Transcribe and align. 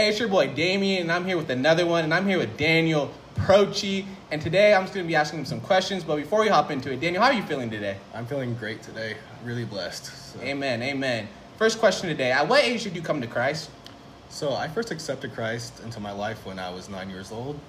Hey, 0.00 0.08
it's 0.08 0.18
your 0.18 0.28
boy 0.28 0.46
Damien, 0.46 1.02
and 1.02 1.12
I'm 1.12 1.26
here 1.26 1.36
with 1.36 1.50
another 1.50 1.84
one, 1.84 2.04
and 2.04 2.14
I'm 2.14 2.26
here 2.26 2.38
with 2.38 2.56
Daniel 2.56 3.12
Prochi. 3.34 4.06
And 4.30 4.40
today 4.40 4.72
I'm 4.72 4.84
just 4.84 4.94
going 4.94 5.04
to 5.04 5.06
be 5.06 5.14
asking 5.14 5.40
him 5.40 5.44
some 5.44 5.60
questions. 5.60 6.04
But 6.04 6.16
before 6.16 6.40
we 6.40 6.48
hop 6.48 6.70
into 6.70 6.90
it, 6.90 7.00
Daniel, 7.00 7.22
how 7.22 7.28
are 7.28 7.34
you 7.34 7.42
feeling 7.42 7.68
today? 7.68 7.98
I'm 8.14 8.24
feeling 8.24 8.54
great 8.54 8.82
today. 8.82 9.18
Really 9.44 9.66
blessed. 9.66 10.06
So. 10.06 10.40
Amen, 10.40 10.80
amen. 10.80 11.28
First 11.58 11.80
question 11.80 12.08
today 12.08 12.32
At 12.32 12.48
what 12.48 12.64
age 12.64 12.82
did 12.82 12.96
you 12.96 13.02
come 13.02 13.20
to 13.20 13.26
Christ? 13.26 13.68
So 14.30 14.54
I 14.54 14.68
first 14.68 14.90
accepted 14.90 15.34
Christ 15.34 15.80
into 15.80 16.00
my 16.00 16.12
life 16.12 16.46
when 16.46 16.58
I 16.58 16.70
was 16.70 16.88
nine 16.88 17.10
years 17.10 17.30
old. 17.30 17.60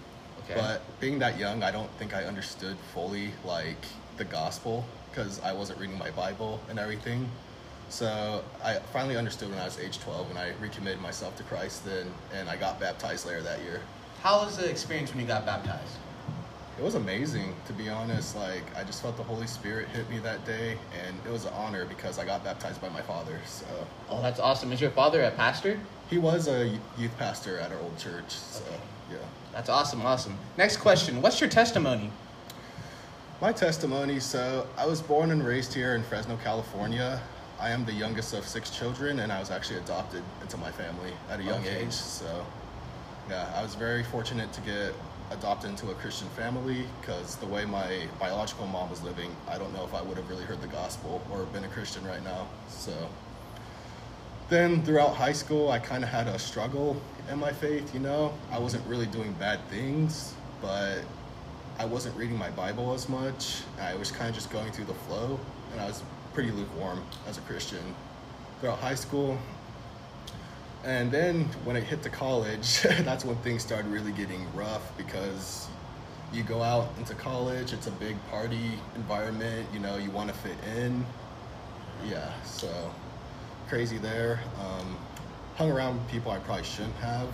Okay. 0.46 0.58
But 0.58 0.84
being 1.02 1.20
that 1.20 1.38
young, 1.38 1.64
I 1.64 1.72
don't 1.72 1.92
think 2.00 2.14
I 2.14 2.24
understood 2.24 2.78
fully 2.94 3.32
like 3.44 3.84
the 4.16 4.24
gospel 4.24 4.86
because 5.10 5.42
I 5.42 5.52
wasn't 5.52 5.82
reading 5.82 5.98
my 5.98 6.12
Bible 6.12 6.62
and 6.70 6.80
everything. 6.80 7.30
So 7.92 8.42
I 8.64 8.76
finally 8.94 9.18
understood 9.18 9.50
when 9.50 9.60
I 9.60 9.66
was 9.66 9.78
age 9.78 10.00
12 10.00 10.30
when 10.30 10.38
I 10.38 10.54
recommitted 10.62 11.02
myself 11.02 11.36
to 11.38 11.44
Christ 11.44 11.84
then 11.86 12.08
and 12.34 12.50
I 12.50 12.56
got 12.56 12.80
baptized 12.80 13.28
later 13.28 13.42
that 13.42 13.62
year. 13.64 13.82
How 14.24 14.46
was 14.46 14.56
the 14.56 14.70
experience 14.70 15.12
when 15.12 15.20
you 15.20 15.28
got 15.28 15.46
baptized? 15.46 15.98
It 16.80 16.84
was 16.84 16.96
amazing 16.96 17.54
to 17.68 17.74
be 17.74 17.90
honest. 17.90 18.38
Like 18.38 18.64
I 18.78 18.86
just 18.86 19.02
felt 19.02 19.18
the 19.18 19.24
Holy 19.24 19.46
Spirit 19.46 19.90
hit 19.90 20.10
me 20.10 20.20
that 20.20 20.46
day 20.46 20.78
and 21.06 21.18
it 21.28 21.32
was 21.32 21.44
an 21.44 21.52
honor 21.54 21.84
because 21.84 22.18
I 22.18 22.24
got 22.24 22.46
baptized 22.46 22.80
by 22.82 22.88
my 22.88 23.02
father. 23.02 23.38
So 23.46 23.66
Oh, 24.10 24.22
that's 24.22 24.40
awesome. 24.40 24.72
Is 24.72 24.80
your 24.80 24.92
father 24.92 25.22
a 25.24 25.32
pastor? 25.32 25.78
he 26.10 26.18
was 26.18 26.48
a 26.48 26.78
youth 26.98 27.18
pastor 27.18 27.58
at 27.60 27.72
our 27.74 27.80
old 27.80 27.98
church. 27.98 28.30
So 28.32 28.64
Okay. 28.68 28.80
yeah. 29.12 29.18
That's 29.52 29.68
awesome, 29.68 30.02
awesome. 30.06 30.38
Next 30.58 30.78
question 30.78 31.22
What's 31.22 31.42
your 31.42 31.50
testimony? 31.50 32.10
My 33.42 33.52
testimony 33.52 34.22
so, 34.22 34.66
I 34.78 34.86
was 34.86 35.02
born 35.02 35.32
and 35.32 35.46
raised 35.46 35.74
here 35.74 35.96
in 35.96 36.04
Fresno, 36.04 36.38
California. 36.42 37.20
I 37.62 37.70
am 37.70 37.86
the 37.86 37.94
youngest 37.94 38.34
of 38.34 38.46
six 38.48 38.72
children, 38.72 39.20
and 39.20 39.32
I 39.32 39.40
was 39.40 39.52
actually 39.52 39.78
adopted 39.78 40.24
into 40.42 40.58
my 40.58 40.72
family 40.72 41.14
at 41.30 41.40
a 41.40 41.44
young 41.44 41.62
Okay. 41.62 41.84
age. 41.86 41.94
So, 41.94 42.44
yeah, 43.30 43.54
I 43.56 43.62
was 43.62 43.76
very 43.76 44.04
fortunate 44.04 44.52
to 44.54 44.62
get 44.62 44.96
adopted 45.30 45.70
into 45.70 45.92
a 45.92 45.94
Christian 45.94 46.28
family 46.30 46.86
because 47.00 47.36
the 47.36 47.46
way 47.46 47.64
my 47.66 48.08
biological 48.20 48.66
mom 48.66 48.90
was 48.90 49.04
living, 49.04 49.34
I 49.48 49.60
don't 49.60 49.72
know 49.74 49.86
if 49.86 49.94
I 49.94 50.02
would 50.02 50.18
have 50.18 50.28
really 50.28 50.44
heard 50.44 50.60
the 50.60 50.68
gospel 50.70 51.22
or 51.32 51.44
been 51.46 51.64
a 51.64 51.68
Christian 51.68 52.04
right 52.04 52.24
now. 52.24 52.48
So, 52.68 52.94
then 54.50 54.82
throughout 54.84 55.16
high 55.16 55.32
school, 55.32 55.70
I 55.70 55.78
kind 55.78 56.04
of 56.04 56.10
had 56.10 56.28
a 56.28 56.40
struggle 56.40 57.00
in 57.32 57.38
my 57.38 57.54
faith, 57.54 57.94
you 57.94 58.00
know. 58.00 58.34
I 58.52 58.58
wasn't 58.58 58.86
really 58.88 59.06
doing 59.06 59.34
bad 59.34 59.60
things, 59.70 60.34
but 60.64 61.02
I 61.78 61.86
wasn't 61.86 62.18
reading 62.18 62.38
my 62.38 62.50
Bible 62.50 62.94
as 62.94 63.08
much. 63.08 63.62
I 63.80 63.94
was 63.94 64.12
kind 64.12 64.30
of 64.30 64.36
just 64.36 64.50
going 64.50 64.72
through 64.72 64.86
the 64.86 64.96
flow, 65.06 65.40
and 65.72 65.80
I 65.80 65.86
was 65.86 66.02
pretty 66.34 66.52
lukewarm 66.52 67.04
as 67.28 67.38
a 67.38 67.42
Christian 67.42 67.96
throughout 68.60 68.80
high 68.80 68.96
school. 68.96 69.38
And 70.84 71.12
then 71.12 71.44
when 71.64 71.76
it 71.76 71.84
hit 71.84 72.02
to 72.04 72.10
college, 72.10 72.82
that's 72.82 73.24
when 73.24 73.36
things 73.38 73.62
started 73.64 73.92
really 73.92 74.12
getting 74.12 74.46
rough 74.56 74.96
because 74.98 75.68
you 76.34 76.44
go 76.44 76.64
out 76.64 76.90
into 76.98 77.14
college, 77.14 77.74
it's 77.74 77.88
a 77.88 77.92
big 77.92 78.16
party 78.30 78.80
environment, 78.96 79.68
you 79.74 79.80
know, 79.80 79.98
you 79.98 80.10
want 80.12 80.30
to 80.30 80.36
fit 80.36 80.56
in. 80.78 81.06
Yeah, 82.08 82.32
so 82.44 82.92
crazy 83.68 83.98
there. 83.98 84.40
Um, 84.60 84.98
hung 85.56 85.72
around 85.72 86.08
people 86.10 86.32
I 86.32 86.40
probably 86.40 86.64
shouldn't 86.64 86.96
have. 86.96 87.30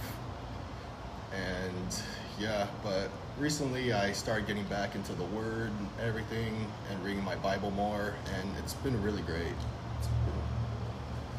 And 1.34 2.02
yeah, 2.40 2.68
but 2.84 3.09
recently 3.39 3.93
I 3.93 4.11
started 4.11 4.47
getting 4.47 4.63
back 4.66 4.95
into 4.95 5.13
the 5.13 5.23
Word 5.25 5.71
and 5.80 5.88
everything 6.02 6.66
and 6.91 7.03
reading 7.03 7.23
my 7.23 7.35
Bible 7.35 7.71
more, 7.71 8.16
and 8.39 8.49
it's 8.57 8.73
been 8.73 9.02
really 9.02 9.21
great. 9.21 9.53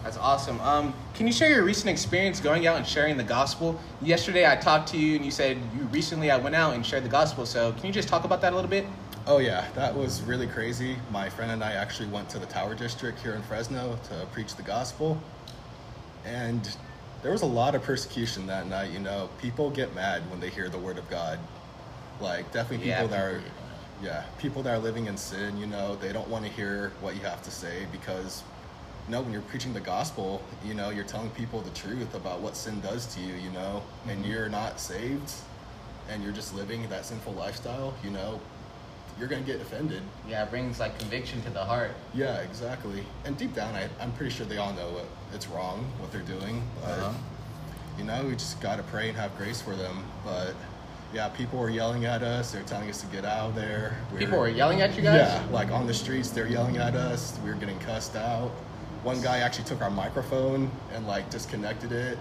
That's 0.04 0.16
awesome. 0.16 0.60
Um, 0.60 0.94
can 1.14 1.26
you 1.26 1.32
share 1.32 1.50
your 1.50 1.64
recent 1.64 1.90
experience 1.90 2.40
going 2.40 2.66
out 2.66 2.76
and 2.76 2.86
sharing 2.86 3.16
the 3.16 3.24
gospel? 3.24 3.78
Yesterday 4.00 4.50
I 4.50 4.54
talked 4.54 4.88
to 4.90 4.96
you 4.96 5.16
and 5.16 5.24
you 5.24 5.30
said 5.30 5.58
you 5.76 5.84
recently 5.86 6.30
I 6.30 6.36
went 6.36 6.54
out 6.54 6.74
and 6.74 6.86
shared 6.86 7.04
the 7.04 7.08
gospel. 7.08 7.44
So 7.44 7.72
can 7.72 7.86
you 7.86 7.92
just 7.92 8.08
talk 8.08 8.24
about 8.24 8.40
that 8.42 8.52
a 8.52 8.56
little 8.56 8.70
bit? 8.70 8.86
Oh 9.26 9.38
yeah, 9.38 9.66
that 9.74 9.94
was 9.94 10.22
really 10.22 10.46
crazy. 10.46 10.96
My 11.10 11.28
friend 11.28 11.50
and 11.50 11.64
I 11.64 11.72
actually 11.72 12.08
went 12.08 12.30
to 12.30 12.38
the 12.38 12.46
Tower 12.46 12.74
District 12.76 13.18
here 13.18 13.34
in 13.34 13.42
Fresno 13.42 13.98
to 14.04 14.26
preach 14.32 14.54
the 14.54 14.62
gospel. 14.62 15.20
And 16.24 16.76
there 17.22 17.32
was 17.32 17.42
a 17.42 17.46
lot 17.46 17.74
of 17.74 17.82
persecution 17.82 18.46
that 18.46 18.68
night, 18.68 18.92
you 18.92 19.00
know. 19.00 19.28
People 19.42 19.68
get 19.68 19.94
mad 19.94 20.22
when 20.30 20.38
they 20.38 20.48
hear 20.48 20.68
the 20.68 20.78
word 20.78 20.96
of 20.96 21.10
God. 21.10 21.38
Like 22.20 22.50
definitely 22.52 22.78
people 22.86 23.04
Yeah, 23.04 23.06
that 23.06 23.20
are 23.20 23.42
yeah, 24.02 24.22
people 24.38 24.62
that 24.62 24.70
are 24.74 24.78
living 24.78 25.06
in 25.06 25.16
sin, 25.16 25.56
you 25.56 25.66
know, 25.66 25.96
they 25.96 26.12
don't 26.12 26.28
want 26.28 26.44
to 26.44 26.50
hear 26.50 26.92
what 27.00 27.14
you 27.16 27.22
have 27.22 27.42
to 27.42 27.50
say 27.50 27.86
because 27.90 28.42
you 29.06 29.12
know, 29.12 29.22
when 29.22 29.32
you're 29.32 29.42
preaching 29.42 29.72
the 29.72 29.80
gospel, 29.80 30.42
you 30.64 30.74
know, 30.74 30.90
you're 30.90 31.04
telling 31.04 31.30
people 31.30 31.62
the 31.62 31.70
truth 31.70 32.14
about 32.14 32.40
what 32.40 32.56
sin 32.56 32.80
does 32.80 33.06
to 33.14 33.20
you, 33.20 33.34
you 33.34 33.50
know, 33.50 33.82
and 34.06 34.22
Mhm. 34.24 34.28
you're 34.28 34.48
not 34.50 34.78
saved 34.78 35.32
and 36.10 36.22
you're 36.22 36.32
just 36.32 36.54
living 36.54 36.86
that 36.90 37.06
sinful 37.06 37.32
lifestyle, 37.32 37.94
you 38.04 38.10
know, 38.10 38.38
you're 39.18 39.28
going 39.28 39.42
to 39.44 39.50
get 39.50 39.60
offended. 39.60 40.02
Yeah, 40.28 40.44
it 40.44 40.50
brings 40.50 40.78
like 40.78 40.98
conviction 40.98 41.42
to 41.42 41.50
the 41.50 41.64
heart. 41.64 41.92
Yeah, 42.14 42.36
exactly. 42.36 43.04
And 43.24 43.36
deep 43.36 43.54
down, 43.54 43.74
I, 43.74 43.88
I'm 44.00 44.12
pretty 44.12 44.30
sure 44.32 44.46
they 44.46 44.58
all 44.58 44.72
know 44.74 44.90
what, 44.90 45.06
it's 45.34 45.48
wrong, 45.48 45.86
what 45.98 46.12
they're 46.12 46.20
doing. 46.22 46.62
But, 46.82 46.98
Uh-huh. 46.98 47.12
you 47.98 48.04
know, 48.04 48.24
we 48.24 48.34
just 48.34 48.60
got 48.60 48.76
to 48.76 48.82
pray 48.84 49.08
and 49.08 49.16
have 49.18 49.36
grace 49.38 49.60
for 49.60 49.74
them. 49.74 50.04
But, 50.24 50.54
yeah, 51.14 51.28
people 51.30 51.58
were 51.58 51.70
yelling 51.70 52.04
at 52.04 52.22
us. 52.22 52.52
They're 52.52 52.62
telling 52.64 52.88
us 52.90 53.00
to 53.00 53.06
get 53.06 53.24
out 53.24 53.50
of 53.50 53.54
there. 53.54 53.96
We're- 54.10 54.24
People 54.24 54.38
were 54.38 54.48
yelling 54.48 54.80
at 54.82 54.94
you 54.96 55.02
guys? 55.02 55.16
Yeah, 55.20 55.42
like 55.50 55.70
on 55.70 55.86
the 55.86 55.94
streets, 55.94 56.30
they're 56.30 56.46
yelling 56.48 56.76
at 56.76 56.94
us. 56.94 57.38
We 57.42 57.50
were 57.50 57.56
getting 57.56 57.78
cussed 57.80 58.16
out. 58.16 58.50
One 59.04 59.20
guy 59.22 59.38
actually 59.38 59.64
took 59.64 59.80
our 59.80 59.90
microphone 59.90 60.70
and 60.92 61.06
like 61.06 61.30
disconnected 61.30 61.92
it 61.92 62.18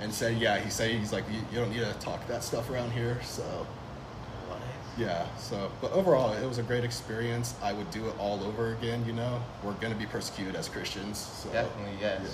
and 0.00 0.12
said, 0.12 0.36
yeah, 0.38 0.58
he 0.58 0.70
said, 0.70 0.90
he's 0.92 1.12
like, 1.12 1.24
you, 1.30 1.38
you 1.52 1.58
don't 1.58 1.70
need 1.70 1.80
to 1.80 1.92
talk 1.94 2.26
that 2.28 2.44
stuff 2.44 2.70
around 2.70 2.92
here. 2.92 3.18
So, 3.22 3.66
yeah, 4.96 5.26
so, 5.38 5.72
but 5.80 5.90
overall, 5.92 6.32
it 6.34 6.46
was 6.46 6.58
a 6.58 6.62
great 6.62 6.84
experience. 6.84 7.54
I 7.62 7.72
would 7.72 7.90
do 7.90 8.06
it 8.06 8.14
all 8.18 8.44
over 8.44 8.74
again, 8.74 9.04
you 9.06 9.12
know? 9.12 9.42
We're 9.64 9.72
going 9.74 9.92
to 9.92 9.98
be 9.98 10.06
persecuted 10.06 10.54
as 10.54 10.68
Christians. 10.68 11.18
So, 11.18 11.48
Definitely, 11.50 11.94
yes. 12.00 12.20
yeah. 12.22 12.30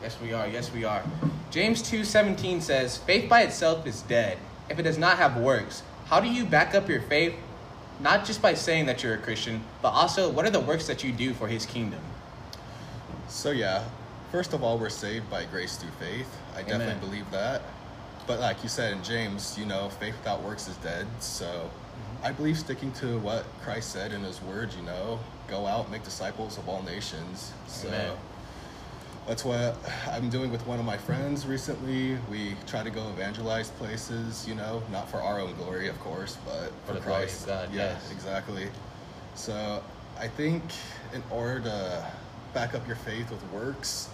Yes, 0.00 0.16
we 0.22 0.32
are. 0.32 0.46
Yes, 0.48 0.72
we 0.72 0.84
are. 0.84 1.02
James 1.50 1.82
2:17 1.82 2.62
says, 2.62 2.96
"Faith 2.98 3.28
by 3.28 3.42
itself 3.42 3.84
is 3.84 4.02
dead 4.02 4.38
if 4.68 4.78
it 4.78 4.82
does 4.82 4.98
not 4.98 5.18
have 5.18 5.36
works." 5.36 5.82
How 6.06 6.20
do 6.20 6.28
you 6.28 6.44
back 6.44 6.74
up 6.74 6.88
your 6.88 7.02
faith 7.02 7.34
not 8.00 8.24
just 8.24 8.40
by 8.40 8.54
saying 8.54 8.86
that 8.86 9.02
you're 9.02 9.14
a 9.14 9.18
Christian, 9.18 9.62
but 9.82 9.90
also 9.90 10.30
what 10.30 10.46
are 10.46 10.50
the 10.50 10.60
works 10.60 10.86
that 10.86 11.02
you 11.04 11.12
do 11.12 11.34
for 11.34 11.48
his 11.48 11.66
kingdom? 11.66 12.00
So 13.28 13.50
yeah, 13.50 13.84
first 14.32 14.52
of 14.54 14.62
all, 14.62 14.78
we're 14.78 14.88
saved 14.88 15.28
by 15.28 15.44
grace 15.44 15.76
through 15.76 15.90
faith. 15.98 16.28
I 16.54 16.60
Amen. 16.60 16.78
definitely 16.78 17.08
believe 17.08 17.30
that. 17.32 17.62
But 18.26 18.40
like 18.40 18.62
you 18.62 18.68
said 18.68 18.92
in 18.92 19.02
James, 19.02 19.56
you 19.58 19.66
know, 19.66 19.88
faith 19.88 20.14
without 20.18 20.42
works 20.42 20.68
is 20.68 20.76
dead. 20.76 21.06
So 21.20 21.70
Mm-hmm. 21.98 22.26
I 22.26 22.32
believe 22.32 22.58
sticking 22.58 22.92
to 22.92 23.18
what 23.18 23.44
Christ 23.62 23.90
said 23.92 24.12
in 24.12 24.22
His 24.22 24.40
Word. 24.42 24.72
You 24.74 24.82
know, 24.84 25.18
go 25.48 25.66
out, 25.66 25.90
make 25.90 26.04
disciples 26.04 26.58
of 26.58 26.68
all 26.68 26.82
nations. 26.82 27.52
So 27.66 27.88
Amen. 27.88 28.12
That's 29.28 29.44
what 29.44 29.76
I'm 30.10 30.30
doing 30.30 30.50
with 30.50 30.66
one 30.66 30.78
of 30.78 30.86
my 30.86 30.96
friends 30.96 31.46
recently. 31.46 32.16
We 32.30 32.56
try 32.66 32.82
to 32.82 32.88
go 32.88 33.10
evangelize 33.10 33.68
places. 33.68 34.48
You 34.48 34.54
know, 34.54 34.82
not 34.90 35.10
for 35.10 35.18
our 35.18 35.38
own 35.38 35.54
glory, 35.56 35.88
of 35.88 36.00
course, 36.00 36.38
but 36.46 36.70
For 36.86 36.86
for, 36.86 36.92
the 36.94 37.00
glory 37.00 37.24
of 37.24 37.28
Christ. 37.28 37.46
God, 37.46 37.68
yeah, 37.70 37.92
yes. 37.92 38.10
exactly. 38.10 38.68
So 39.34 39.82
I 40.18 40.28
think 40.28 40.62
in 41.12 41.22
order 41.30 41.60
to 41.60 42.06
back 42.54 42.74
up 42.74 42.86
your 42.86 42.96
faith 42.96 43.30
with 43.30 43.44
works, 43.52 44.08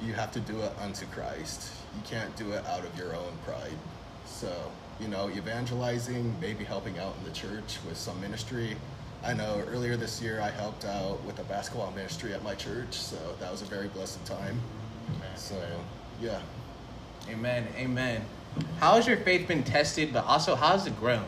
you 0.00 0.12
have 0.12 0.30
to 0.32 0.40
do 0.40 0.60
it 0.60 0.72
unto 0.80 1.04
Christ. 1.06 1.72
You 1.96 2.02
can't 2.08 2.34
do 2.36 2.52
it 2.52 2.64
out 2.66 2.84
of 2.84 2.96
your 2.96 3.16
own 3.16 3.32
pride. 3.44 3.76
So, 4.24 4.52
you 5.00 5.08
know, 5.08 5.28
evangelizing, 5.30 6.32
maybe 6.40 6.62
helping 6.62 6.96
out 7.00 7.16
in 7.18 7.24
the 7.24 7.32
church 7.32 7.78
with 7.88 7.96
some 7.96 8.20
ministry. 8.20 8.76
I 9.24 9.34
know 9.34 9.62
earlier 9.68 9.96
this 9.96 10.22
year 10.22 10.40
I 10.40 10.50
helped 10.50 10.84
out 10.84 11.22
with 11.24 11.38
a 11.38 11.44
basketball 11.44 11.90
ministry 11.92 12.32
at 12.32 12.42
my 12.42 12.54
church, 12.54 12.92
so 12.94 13.16
that 13.40 13.50
was 13.50 13.62
a 13.62 13.66
very 13.66 13.88
blessed 13.88 14.24
time. 14.24 14.60
So, 15.34 15.56
yeah. 16.20 16.40
Amen. 17.28 17.66
Amen. 17.76 18.24
How 18.80 18.94
has 18.94 19.06
your 19.06 19.16
faith 19.18 19.46
been 19.48 19.62
tested, 19.62 20.12
but 20.12 20.24
also 20.24 20.54
how 20.54 20.68
has 20.72 20.86
it 20.86 20.98
grown? 20.98 21.24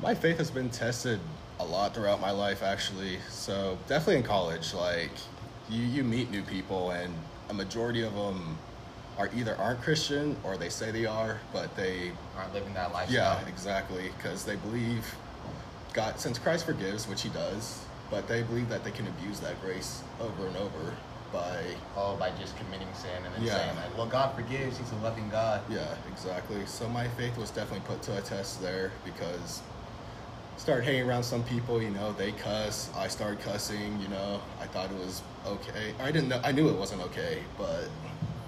My 0.00 0.14
faith 0.14 0.38
has 0.38 0.50
been 0.50 0.70
tested 0.70 1.20
a 1.58 1.64
lot 1.64 1.94
throughout 1.94 2.20
my 2.20 2.30
life, 2.30 2.62
actually. 2.62 3.18
So 3.28 3.78
definitely 3.86 4.16
in 4.16 4.22
college, 4.22 4.74
like 4.74 5.10
you, 5.68 5.82
you 5.84 6.04
meet 6.04 6.30
new 6.30 6.42
people, 6.42 6.90
and 6.90 7.12
a 7.50 7.54
majority 7.54 8.02
of 8.02 8.14
them 8.14 8.56
are 9.18 9.28
either 9.34 9.56
aren't 9.56 9.82
Christian 9.82 10.36
or 10.44 10.56
they 10.56 10.68
say 10.70 10.90
they 10.90 11.06
are, 11.06 11.40
but 11.52 11.74
they, 11.76 12.12
Aren't 12.36 12.54
living 12.54 12.72
that 12.74 12.92
lifestyle. 12.92 13.40
yeah, 13.42 13.48
exactly, 13.48 14.10
because 14.16 14.44
they 14.44 14.56
believe 14.56 15.04
God, 15.92 16.18
since 16.20 16.38
Christ 16.38 16.66
forgives, 16.66 17.08
which 17.08 17.22
He 17.22 17.28
does, 17.30 17.84
but 18.10 18.26
they 18.28 18.42
believe 18.42 18.68
that 18.68 18.84
they 18.84 18.90
can 18.90 19.06
abuse 19.06 19.40
that 19.40 19.60
grace 19.62 20.02
over 20.20 20.46
and 20.46 20.56
over 20.56 20.94
by, 21.32 21.62
Oh, 21.96 22.16
by 22.16 22.30
just 22.40 22.56
committing 22.56 22.88
sin 22.94 23.10
and 23.24 23.34
then 23.34 23.42
Yeah. 23.44 23.54
saying 23.56 23.76
that, 23.76 23.96
well, 23.96 24.06
God 24.06 24.34
forgives. 24.34 24.78
He's 24.78 24.90
a 24.92 24.96
loving 24.96 25.28
God. 25.30 25.60
yeah, 25.68 25.94
exactly. 26.12 26.64
So 26.66 26.88
my 26.88 27.06
faith 27.08 27.36
was 27.36 27.50
definitely 27.50 27.86
put 27.86 28.02
to 28.02 28.18
a 28.18 28.20
test 28.20 28.60
there 28.60 28.90
because 29.04 29.62
started 30.56 30.84
hanging 30.84 31.08
around 31.08 31.22
some 31.22 31.42
people, 31.44 31.80
you 31.80 31.90
know, 31.90 32.12
they 32.12 32.32
cuss. 32.32 32.90
I 32.96 33.08
started 33.08 33.40
cussing, 33.40 33.98
you 34.02 34.08
know. 34.08 34.40
I 34.60 34.66
thought 34.66 34.90
it 34.90 34.98
was 34.98 35.22
okay. 35.46 35.94
I 36.00 36.12
didn't 36.12 36.28
know. 36.28 36.40
I 36.44 36.52
knew 36.52 36.68
it 36.68 36.76
wasn't 36.76 37.00
okay, 37.02 37.38
but 37.56 37.84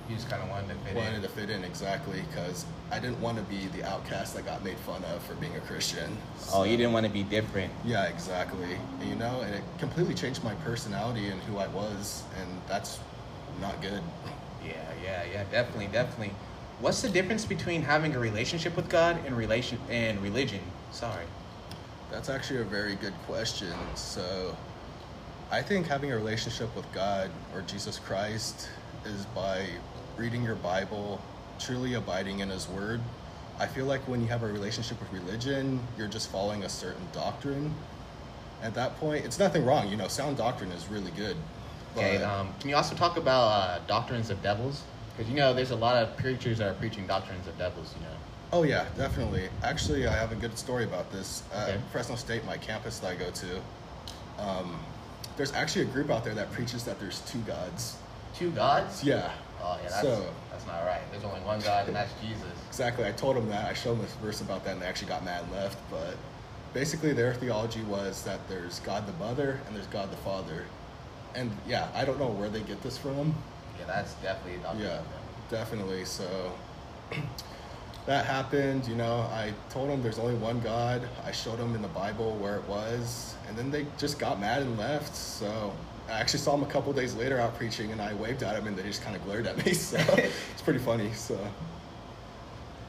You 0.09 0.17
just 0.17 0.29
kind 0.29 0.43
of 0.43 0.49
wanted 0.51 0.69
to 0.69 0.75
fit 0.85 0.97
wanted 0.97 1.15
in. 1.17 1.23
to 1.23 1.29
fit 1.29 1.51
in 1.51 1.65
exactly 1.65 2.23
because 2.29 2.65
I 2.91 2.99
didn't 2.99 3.21
want 3.21 3.39
to 3.39 3.45
be 3.45 3.67
the 3.69 3.85
outcast 3.89 4.35
that 4.35 4.45
got 4.45 4.63
made 4.65 4.77
fun 4.79 5.03
of 5.05 5.23
for 5.23 5.35
being 5.35 5.57
a 5.57 5.61
Christian. 5.61 6.17
Oh, 6.53 6.65
you 6.65 6.77
didn't 6.77 6.93
want 6.93 7.07
to 7.07 7.13
be 7.13 7.23
different. 7.23 7.73
Yeah, 7.85 8.07
exactly. 8.07 8.77
And, 9.01 9.09
you 9.09 9.15
know, 9.15 9.41
and 9.43 9.55
it 9.55 9.63
completely 9.79 10.15
changed 10.15 10.43
my 10.43 10.55
personality 10.57 11.29
and 11.29 11.41
who 11.43 11.59
I 11.59 11.69
was, 11.69 12.25
and 12.41 12.49
that's 12.69 12.99
not 13.61 13.81
good. 13.81 14.03
Yeah, 14.65 14.73
yeah, 15.03 15.25
yeah, 15.33 15.45
definitely, 15.51 15.87
definitely. 15.87 16.35
What's 16.81 17.01
the 17.01 17.09
difference 17.09 17.45
between 17.45 17.83
having 17.83 18.15
a 18.15 18.19
relationship 18.19 18.77
with 18.77 18.89
God 18.89 19.19
and 19.25 19.37
relation 19.37 19.79
and 19.89 20.21
religion? 20.21 20.61
Sorry. 20.91 21.25
That's 22.11 22.29
actually 22.29 22.61
a 22.61 22.65
very 22.65 22.97
good 22.97 23.15
question. 23.27 23.73
So, 23.95 24.57
I 25.51 25.63
think 25.63 25.87
having 25.87 26.13
a 26.13 26.17
relationship 26.17 26.75
with 26.75 26.91
God 26.93 27.31
or 27.55 27.63
Jesus 27.63 27.99
Christ 27.99 28.69
is 29.05 29.27
by 29.27 29.67
reading 30.17 30.43
your 30.43 30.55
Bible, 30.56 31.20
truly 31.59 31.94
abiding 31.94 32.41
in 32.41 32.49
His 32.50 32.69
Word. 32.69 33.00
I 33.59 33.67
feel 33.67 33.85
like 33.87 34.06
when 34.09 34.20
you 34.20 34.29
have 34.29 34.43
a 34.43 34.47
relationship 34.47 34.99
with 35.00 35.12
religion, 35.12 35.81
you're 35.99 36.09
just 36.09 36.31
following 36.31 36.64
a 36.64 36.69
certain 36.69 37.06
doctrine. 37.12 37.75
At 38.62 38.75
that 38.75 38.97
point, 38.99 39.25
it's 39.25 39.38
nothing 39.38 39.64
wrong. 39.64 39.88
You 39.88 39.97
know, 39.97 40.09
sound 40.09 40.37
doctrine 40.37 40.70
is 40.73 40.87
really 40.88 41.11
good. 41.12 41.37
Okay. 41.97 42.19
but- 42.19 42.25
Um, 42.26 42.55
can 42.61 42.70
you 42.70 42.76
also 42.76 42.94
talk 42.94 43.17
about 43.17 43.43
uh, 43.49 43.79
doctrines 43.87 44.31
of 44.31 44.43
devils? 44.43 44.82
Because 45.17 45.31
you 45.31 45.37
know, 45.37 45.53
there's 45.53 45.73
a 45.73 45.76
lot 45.76 45.97
of 45.97 46.17
preachers 46.17 46.58
that 46.58 46.69
are 46.69 46.75
preaching 46.75 47.06
doctrines 47.06 47.47
of 47.47 47.56
devils. 47.58 47.94
You 47.99 48.06
know. 48.06 48.17
Oh 48.55 48.62
yeah, 48.65 48.87
definitely. 48.97 49.49
Actually, 49.62 50.06
I 50.06 50.12
have 50.15 50.32
a 50.32 50.37
good 50.37 50.56
story 50.58 50.85
about 50.85 51.11
this. 51.12 51.43
At 51.55 51.69
Okay. 51.70 51.81
Fresno 51.91 52.17
State, 52.17 52.44
my 52.47 52.56
campus 52.56 52.99
that 53.00 53.12
I 53.12 53.15
go 53.17 53.31
to, 53.31 53.61
um, 54.43 54.79
there's 55.37 55.53
actually 55.53 55.82
a 55.82 55.87
group 55.88 56.11
out 56.11 56.25
there 56.25 56.35
that 56.35 56.50
preaches 56.53 56.85
that 56.85 56.99
there's 56.99 57.20
two 57.20 57.41
gods. 57.41 57.97
Two 58.35 58.50
gods? 58.50 59.05
Yeah. 59.05 59.31
Oh 59.62 59.79
yeah, 59.82 59.88
that's 59.91 60.03
So- 60.03 60.26
that's 60.50 60.67
not 60.67 60.85
right. 60.85 61.00
There's 61.11 61.25
only 61.25 61.41
one 61.41 61.61
God, 61.61 61.87
and 61.87 61.97
that's 61.97 62.12
Jesus. 62.20 62.44
Exactly. 62.69 63.05
I 63.06 63.12
told 63.12 63.37
them 63.37 63.49
that. 63.49 63.69
I 63.69 63.75
showed 63.75 63.94
them 63.94 64.03
this 64.03 64.14
verse 64.23 64.41
about 64.41 64.64
that, 64.64 64.73
and 64.75 64.82
they 64.82 64.87
actually 64.87 65.09
got 65.09 65.25
mad 65.25 65.43
and 65.44 65.53
left. 65.53 65.79
But 65.91 66.17
basically, 66.73 67.12
their 67.12 67.35
theology 67.35 67.82
was 67.82 68.23
that 68.23 68.41
there's 68.49 68.81
God 68.81 69.06
the 69.06 69.12
Mother 69.25 69.61
and 69.67 69.76
there's 69.76 69.87
God 69.88 70.11
the 70.11 70.17
Father. 70.19 70.64
And 71.35 71.50
yeah, 71.67 71.88
I 71.94 72.05
don't 72.05 72.19
know 72.19 72.29
where 72.29 72.49
they 72.49 72.61
get 72.61 72.82
this 72.82 72.99
from. 72.99 73.35
Yeah, 73.79 73.87
that's 73.87 74.14
definitely 74.14 74.61
a. 74.67 74.75
Yeah, 74.75 74.88
devils. 74.88 75.06
definitely. 75.50 76.05
So 76.05 76.53
that 78.06 78.25
happened. 78.26 78.87
You 78.87 78.97
know, 78.97 79.20
I 79.32 79.53
told 79.70 79.88
them 79.91 80.03
there's 80.03 80.19
only 80.19 80.35
one 80.35 80.61
God. 80.61 81.08
I 81.25 81.32
showed 81.32 81.58
them 81.58 81.75
in 81.75 81.82
the 81.82 81.88
Bible 81.88 82.37
where 82.37 82.56
it 82.56 82.69
was, 82.69 83.35
and 83.49 83.56
then 83.56 83.70
they 83.70 83.87
just 83.99 84.19
got 84.19 84.41
mad 84.41 84.62
and 84.62 84.79
left. 84.79 85.15
So 85.17 85.73
I 86.09 86.13
actually 86.13 86.41
saw 86.41 86.55
him 86.55 86.63
a 86.63 86.67
couple 86.67 86.93
days 86.93 87.15
later 87.15 87.41
out 87.41 87.57
preaching, 87.57 87.93
and 87.93 88.01
I 88.01 88.15
waved 88.15 88.43
at 88.43 88.57
him, 88.57 88.67
and 88.67 88.77
they 88.77 88.83
just 88.83 89.03
kind 89.03 89.17
of 89.17 89.25
glared 89.25 89.47
at 89.47 89.65
me. 89.65 89.73
So 89.75 89.97
it's 89.99 90.63
pretty 90.63 90.79
funny. 90.81 91.13
So 91.15 91.39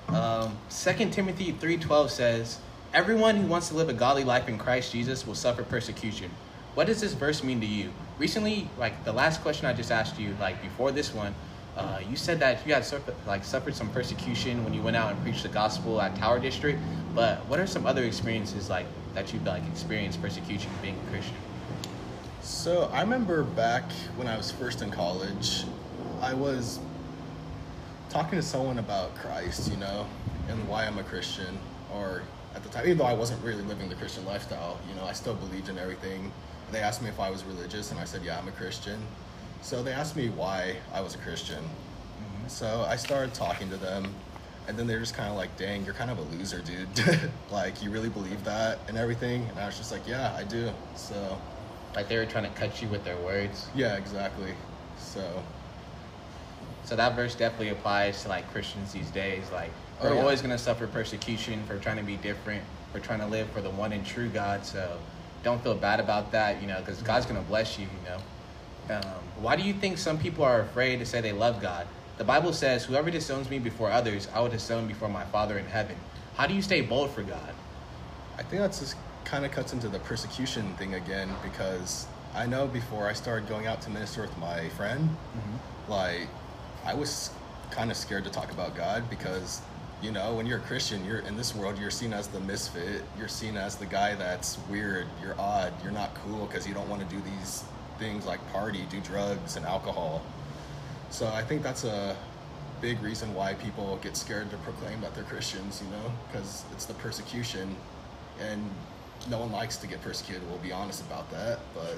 Um, 0.10 0.58
2 0.70 1.10
Timothy 1.10 1.54
3.12 1.54 2.10
says, 2.10 2.60
Everyone 2.94 3.36
who 3.38 3.48
wants 3.48 3.70
to 3.70 3.76
live 3.76 3.90
a 3.90 3.94
godly 3.94 4.24
life 4.24 4.48
in 4.48 4.58
Christ 4.58 4.92
Jesus 4.92 5.26
will 5.26 5.36
suffer 5.36 5.64
persecution. 5.64 6.30
What 6.76 6.88
does 6.88 7.02
this 7.02 7.14
verse 7.14 7.44
mean 7.44 7.60
to 7.62 7.66
you? 7.66 7.92
Recently, 8.20 8.70
like 8.78 9.04
the 9.06 9.14
last 9.14 9.42
question 9.42 9.66
I 9.66 9.74
just 9.74 9.92
asked 9.92 10.20
you, 10.20 10.36
like 10.40 10.62
before 10.62 10.92
this 10.92 11.14
one, 11.14 11.34
uh, 11.76 12.00
you 12.08 12.16
said 12.16 12.40
that 12.42 12.66
you 12.68 12.74
had 12.74 12.86
suffered, 12.86 13.16
like 13.26 13.44
suffered 13.44 13.74
some 13.76 13.90
persecution 13.90 14.64
when 14.64 14.74
you 14.74 14.82
went 14.84 14.96
out 14.96 15.12
and 15.12 15.22
preached 15.24 15.42
the 15.44 15.50
gospel 15.50 16.00
at 16.00 16.16
Tower 16.16 16.40
District. 16.40 16.80
But 17.16 17.40
what 17.48 17.60
are 17.60 17.66
some 17.66 17.88
other 17.88 18.04
experiences 18.04 18.70
like 18.70 18.86
that 19.16 19.34
you've 19.34 19.46
like 19.46 19.64
experienced 19.72 20.22
persecution 20.22 20.70
being 20.82 20.98
a 21.08 21.10
Christian? 21.12 21.36
So 22.44 22.90
I 22.92 23.00
remember 23.00 23.44
back 23.44 23.90
when 24.18 24.28
I 24.28 24.36
was 24.36 24.52
first 24.52 24.82
in 24.82 24.92
college, 24.92 25.64
I 26.22 26.34
was 26.34 26.78
talking 28.10 28.38
to 28.38 28.44
someone 28.44 28.80
about 28.80 29.16
Christ, 29.16 29.72
you 29.72 29.78
know, 29.78 30.06
and 30.50 30.68
why 30.68 30.86
I'm 30.86 30.98
a 30.98 31.04
Christian. 31.04 31.58
Or 31.94 32.22
at 32.54 32.62
the 32.62 32.68
time, 32.68 32.84
even 32.84 32.98
though 32.98 33.06
I 33.06 33.14
wasn't 33.14 33.42
really 33.46 33.64
living 33.64 33.88
the 33.88 33.96
Christian 33.96 34.26
lifestyle, 34.26 34.78
you 34.90 34.96
know, 34.96 35.06
I 35.06 35.14
still 35.14 35.36
believed 35.36 35.70
in 35.70 35.78
everything. 35.78 36.34
They 36.74 36.80
asked 36.80 37.02
me 37.02 37.08
if 37.08 37.18
I 37.18 37.30
was 37.30 37.46
religious, 37.46 37.92
and 37.92 38.00
I 38.00 38.04
said, 38.04 38.24
yeah, 38.26 38.38
I'm 38.38 38.50
a 38.50 38.52
Christian. 38.52 39.02
So 39.62 39.82
they 39.82 39.94
asked 39.94 40.18
me 40.18 40.28
why 40.28 40.76
I 40.94 41.00
was 41.00 41.16
a 41.16 41.20
Christian. 41.20 41.64
Mm-hmm. 41.64 42.50
So 42.50 42.86
I 42.90 42.98
started 42.98 43.34
talking 43.34 43.70
to 43.70 43.78
them, 43.78 44.14
and 44.68 44.78
then 44.78 44.86
they're 44.86 45.00
just 45.00 45.16
kind 45.16 45.30
of 45.30 45.38
like, 45.38 45.56
dang, 45.56 45.86
you're 45.86 45.94
kind 45.94 46.12
of 46.12 46.18
a 46.20 46.36
loser, 46.36 46.60
dude. 46.60 46.90
like, 47.52 47.82
you 47.82 47.90
really 47.90 48.10
believe 48.10 48.44
that 48.44 48.80
and 48.90 48.98
everything? 48.98 49.48
And 49.50 49.60
I 49.60 49.66
was 49.66 49.78
just 49.78 49.94
like, 49.94 50.06
yeah, 50.06 50.36
I 50.36 50.44
do. 50.44 50.70
So. 50.98 51.38
Like 51.96 52.08
they 52.10 52.18
were 52.18 52.26
trying 52.26 52.46
to 52.46 52.60
cut 52.60 52.82
you 52.82 52.88
with 52.88 53.04
their 53.04 53.18
words. 53.18 53.68
Yeah, 53.76 53.96
exactly. 53.98 54.54
So, 54.98 55.44
So 56.86 56.96
that 56.96 57.16
verse 57.16 57.36
definitely 57.36 57.70
applies 57.70 58.24
to 58.24 58.30
like 58.30 58.50
Christians 58.52 58.92
these 58.94 59.10
days. 59.12 59.44
Like 59.52 59.70
Oh, 60.02 60.10
we're 60.10 60.16
yeah. 60.16 60.22
always 60.22 60.42
gonna 60.42 60.58
suffer 60.58 60.88
persecution 60.88 61.64
for 61.66 61.78
trying 61.78 61.98
to 61.98 62.04
be 62.04 62.18
different. 62.18 62.64
We're 62.94 63.00
trying 63.00 63.20
to 63.20 63.28
live 63.28 63.50
for 63.52 63.62
the 63.62 63.70
one 63.70 63.94
and 63.94 64.06
true 64.06 64.28
God. 64.30 64.66
So 64.66 64.98
don't 65.44 65.62
feel 65.64 65.76
bad 65.76 66.00
about 66.00 66.32
that, 66.32 66.62
you 66.62 66.68
know, 66.68 66.80
because 66.80 67.02
God's 67.02 67.26
gonna 67.26 67.42
bless 67.42 67.78
you. 67.80 67.86
You 67.86 68.10
know. 68.10 68.96
Um, 68.96 69.04
why 69.40 69.56
do 69.56 69.64
you 69.64 69.74
think 69.74 69.98
some 69.98 70.18
people 70.18 70.44
are 70.44 70.62
afraid 70.62 71.00
to 71.00 71.06
say 71.06 71.22
they 71.22 71.32
love 71.32 71.62
God? 71.62 71.88
The 72.18 72.24
Bible 72.24 72.54
says, 72.54 72.84
"Whoever 72.84 73.10
disowns 73.10 73.50
me 73.50 73.60
before 73.60 73.90
others, 73.90 74.28
I 74.34 74.40
will 74.42 74.50
disown 74.50 74.88
before 74.88 75.10
my 75.10 75.24
Father 75.26 75.58
in 75.58 75.66
heaven." 75.66 75.96
How 76.36 76.48
do 76.48 76.54
you 76.54 76.62
stay 76.62 76.82
bold 76.82 77.12
for 77.12 77.24
God? 77.24 77.54
I 78.38 78.44
think 78.44 78.62
that's 78.62 78.80
just 78.80 78.96
kind 79.26 79.46
of 79.46 79.52
cuts 79.52 79.74
into 79.74 79.88
the 79.88 80.00
persecution 80.00 80.74
thing 80.76 80.96
again 80.96 81.30
because 81.44 82.08
I 82.36 82.46
know 82.46 82.68
before 82.68 83.08
I 83.08 83.14
started 83.14 83.48
going 83.48 83.68
out 83.68 83.82
to 83.84 83.90
minister 83.90 84.22
with 84.22 84.38
my 84.38 84.70
friend, 84.70 85.10
mm-hmm. 85.10 85.92
like, 85.92 86.28
I 86.86 86.94
was 86.94 87.30
kind 87.72 87.92
of 87.92 87.98
scared 87.98 88.24
to 88.26 88.30
talk 88.30 88.52
about 88.52 88.76
God 88.76 89.10
because, 89.10 89.62
you 90.02 90.12
know, 90.12 90.36
when 90.36 90.46
you're 90.46 90.58
a 90.58 90.62
Christian, 90.62 91.06
you're 91.06 91.20
in 91.20 91.38
this 91.38 91.56
world, 91.56 91.80
you're 91.80 91.92
seen 91.92 92.14
as 92.14 92.28
the 92.28 92.40
misfit. 92.42 93.04
You're 93.18 93.28
seen 93.28 93.56
as 93.56 93.76
the 93.76 93.86
guy 93.86 94.16
that's 94.16 94.58
weird. 94.70 95.08
You're 95.22 95.40
odd. 95.40 95.74
You're 95.84 95.94
not 95.94 96.14
cool 96.16 96.46
because 96.46 96.68
you 96.68 96.74
don't 96.74 96.90
want 96.90 97.08
to 97.08 97.16
do 97.16 97.22
these 97.22 97.64
things 98.00 98.26
like 98.26 98.46
party, 98.52 98.86
do 98.90 99.00
drugs 99.00 99.56
and 99.56 99.66
alcohol. 99.66 100.22
So 101.10 101.28
I 101.28 101.44
think 101.44 101.62
that's 101.64 101.84
a 101.84 102.18
big 102.82 103.02
reason 103.02 103.34
why 103.34 103.54
people 103.54 103.98
get 104.02 104.18
scared 104.18 104.50
to 104.50 104.58
proclaim 104.58 105.00
that 105.02 105.16
they're 105.16 105.24
Christians, 105.24 105.82
you 105.82 105.90
know, 105.92 106.12
because 106.28 106.66
it's 106.74 106.86
the 106.86 106.96
persecution, 106.96 107.76
and 108.42 108.70
no 109.30 109.40
one 109.40 109.52
likes 109.52 109.78
to 109.78 109.88
get 109.88 110.02
persecuted. 110.02 110.48
We'll 110.50 110.60
be 110.60 110.72
honest 110.72 111.02
about 111.02 111.30
that, 111.32 111.60
but 111.74 111.98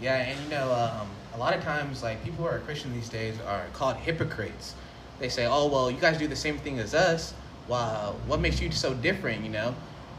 Yeah, 0.00 0.16
and 0.16 0.38
you 0.44 0.50
know, 0.50 0.72
um, 0.72 1.08
a 1.34 1.38
lot 1.38 1.54
of 1.54 1.62
times, 1.62 2.02
like 2.02 2.22
people 2.22 2.44
who 2.44 2.50
are 2.50 2.58
Christian 2.60 2.92
these 2.92 3.08
days 3.08 3.34
are 3.46 3.66
called 3.72 3.96
hypocrites. 3.96 4.74
They 5.18 5.28
say, 5.28 5.46
"Oh, 5.46 5.68
well, 5.68 5.90
you 5.90 6.00
guys 6.00 6.18
do 6.18 6.28
the 6.28 6.36
same 6.36 6.58
thing 6.58 6.78
as 6.78 6.94
us. 6.94 7.34
Wow, 7.68 8.16
what 8.26 8.40
makes 8.40 8.60
you 8.60 8.70
so 8.70 8.94
different?" 8.94 9.42
You 9.42 9.50
know, 9.50 9.74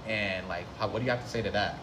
and 0.07 0.47
like, 0.47 0.65
how, 0.77 0.87
what 0.87 0.99
do 0.99 1.05
you 1.05 1.11
have 1.11 1.23
to 1.23 1.29
say 1.29 1.41
to 1.41 1.51
that? 1.51 1.77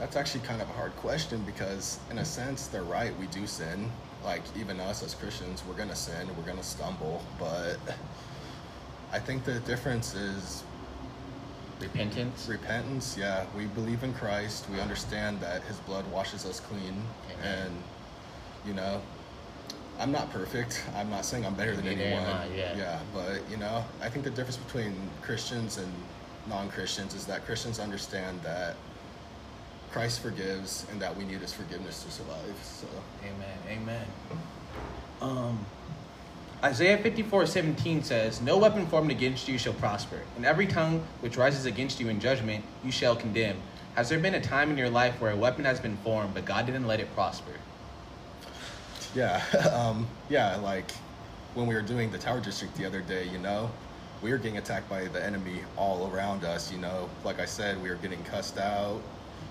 that's 0.00 0.16
actually 0.16 0.40
kind 0.40 0.62
of 0.62 0.68
a 0.70 0.72
hard 0.72 0.96
question 0.96 1.42
because, 1.44 1.98
in 2.10 2.18
a 2.18 2.24
sense, 2.24 2.68
they're 2.68 2.82
right. 2.82 3.16
We 3.18 3.26
do 3.26 3.46
sin. 3.46 3.92
Like 4.24 4.42
even 4.58 4.80
us 4.80 5.02
as 5.02 5.14
Christians, 5.14 5.62
we're 5.68 5.74
gonna 5.74 5.94
sin. 5.94 6.26
We're 6.36 6.44
gonna 6.44 6.62
stumble, 6.62 7.22
but 7.38 7.76
I 9.12 9.18
think 9.18 9.44
the 9.44 9.60
difference 9.60 10.14
is 10.14 10.64
Repentance. 11.80 12.48
repentance 12.48 13.16
yeah 13.18 13.44
we 13.56 13.66
believe 13.66 14.02
in 14.02 14.12
christ 14.14 14.68
we 14.70 14.80
understand 14.80 15.40
that 15.40 15.62
his 15.62 15.78
blood 15.80 16.04
washes 16.12 16.44
us 16.44 16.60
clean 16.60 17.02
Amen. 17.38 17.66
and 17.66 17.76
you 18.66 18.74
know 18.74 19.00
i'm 19.98 20.12
not 20.12 20.30
perfect 20.30 20.84
i'm 20.96 21.10
not 21.10 21.24
saying 21.24 21.44
i'm 21.46 21.54
better 21.54 21.74
than 21.74 21.84
Neither 21.84 22.02
am 22.02 22.12
anyone 22.18 22.36
I, 22.36 22.54
yeah. 22.54 23.00
but 23.14 23.40
you 23.50 23.56
know 23.56 23.84
i 24.02 24.08
think 24.08 24.24
the 24.24 24.30
difference 24.30 24.56
between 24.58 24.94
christians 25.22 25.78
and 25.78 25.92
non-christians 26.48 27.14
is 27.14 27.24
that 27.26 27.44
christians 27.46 27.78
understand 27.78 28.40
that 28.42 28.76
christ 29.90 30.20
forgives 30.20 30.86
and 30.90 31.00
that 31.00 31.16
we 31.16 31.24
need 31.24 31.38
his 31.40 31.52
forgiveness 31.52 32.02
to 32.04 32.10
survive 32.10 32.54
so 32.62 32.86
Amen. 33.24 33.58
Amen. 33.68 34.06
Um, 35.20 35.58
Isaiah 36.62 36.98
54 36.98 37.46
17 37.46 38.02
says, 38.02 38.42
No 38.42 38.58
weapon 38.58 38.86
formed 38.86 39.10
against 39.10 39.48
you 39.48 39.56
shall 39.56 39.72
prosper, 39.72 40.20
and 40.36 40.44
every 40.44 40.66
tongue 40.66 41.02
which 41.20 41.38
rises 41.38 41.64
against 41.64 41.98
you 41.98 42.10
in 42.10 42.20
judgment 42.20 42.62
you 42.84 42.92
shall 42.92 43.16
condemn. 43.16 43.56
Has 43.94 44.10
there 44.10 44.18
been 44.18 44.34
a 44.34 44.40
time 44.42 44.70
in 44.70 44.76
your 44.76 44.90
life 44.90 45.18
where 45.22 45.30
a 45.30 45.36
weapon 45.36 45.64
has 45.64 45.80
been 45.80 45.96
formed, 45.98 46.34
but 46.34 46.44
God 46.44 46.66
didn't 46.66 46.86
let 46.86 47.00
it 47.00 47.12
prosper? 47.14 47.52
Yeah, 49.14 49.42
um, 49.72 50.06
yeah, 50.28 50.56
like 50.56 50.90
when 51.54 51.66
we 51.66 51.74
were 51.74 51.82
doing 51.82 52.10
the 52.10 52.18
Tower 52.18 52.40
District 52.40 52.76
the 52.76 52.84
other 52.84 53.00
day, 53.00 53.26
you 53.28 53.38
know, 53.38 53.70
we 54.20 54.30
were 54.30 54.38
getting 54.38 54.58
attacked 54.58 54.88
by 54.90 55.06
the 55.06 55.24
enemy 55.24 55.60
all 55.78 56.12
around 56.12 56.44
us, 56.44 56.70
you 56.70 56.76
know. 56.76 57.08
Like 57.24 57.40
I 57.40 57.46
said, 57.46 57.82
we 57.82 57.88
were 57.88 57.94
getting 57.96 58.22
cussed 58.24 58.58
out, 58.58 59.00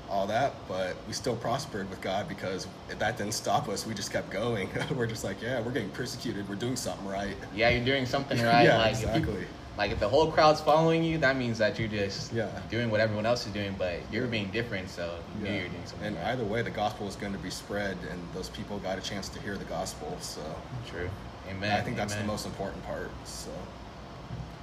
all 0.09 0.27
that, 0.27 0.53
but 0.67 0.95
we 1.07 1.13
still 1.13 1.35
prospered 1.35 1.89
with 1.89 2.01
God 2.01 2.27
because 2.27 2.67
that 2.97 3.17
didn't 3.17 3.33
stop 3.33 3.69
us. 3.69 3.85
We 3.85 3.93
just 3.93 4.11
kept 4.11 4.29
going. 4.31 4.69
we're 4.95 5.07
just 5.07 5.23
like, 5.23 5.41
yeah, 5.41 5.61
we're 5.61 5.71
getting 5.71 5.89
persecuted. 5.91 6.47
We're 6.49 6.55
doing 6.55 6.75
something 6.75 7.07
right. 7.07 7.35
Yeah, 7.55 7.69
you're 7.69 7.85
doing 7.85 8.05
something 8.05 8.37
right. 8.43 8.63
Yeah, 8.63 8.77
like, 8.77 8.93
If 8.93 9.03
exactly. 9.03 9.33
you, 9.41 9.45
like 9.77 9.91
if 9.91 9.99
the 9.99 10.09
whole 10.09 10.31
crowd's 10.31 10.61
following 10.61 11.03
you, 11.03 11.17
that 11.19 11.37
means 11.37 11.57
that 11.59 11.77
you're 11.79 11.87
just 11.87 12.33
Yeah. 12.33 12.49
doing 12.69 12.89
what 12.89 12.99
everyone 12.99 13.25
else 13.25 13.45
is 13.45 13.53
doing, 13.53 13.75
but 13.77 13.95
you're 14.11 14.27
being 14.27 14.49
different, 14.51 14.89
so 14.89 15.17
you 15.37 15.43
knew 15.43 15.49
Yeah. 15.53 15.59
you're 15.61 15.69
doing 15.69 15.85
something 15.85 16.07
And 16.07 16.17
right. 16.17 16.27
either 16.33 16.43
way, 16.43 16.61
the 16.63 16.69
gospel 16.71 17.07
is 17.07 17.15
going 17.15 17.33
to 17.33 17.39
be 17.39 17.49
spread, 17.49 17.97
and 18.11 18.19
those 18.33 18.49
people 18.49 18.79
got 18.79 18.97
a 18.97 19.01
chance 19.01 19.29
to 19.29 19.39
hear 19.41 19.55
the 19.57 19.65
gospel. 19.65 20.17
So, 20.21 20.41
True. 20.89 21.09
Amen. 21.49 21.71
I 21.71 21.81
think 21.81 21.97
that's 21.97 22.13
Amen. 22.13 22.25
the 22.25 22.31
most 22.31 22.45
important 22.45 22.85
part. 22.85 23.09
So 23.25 23.51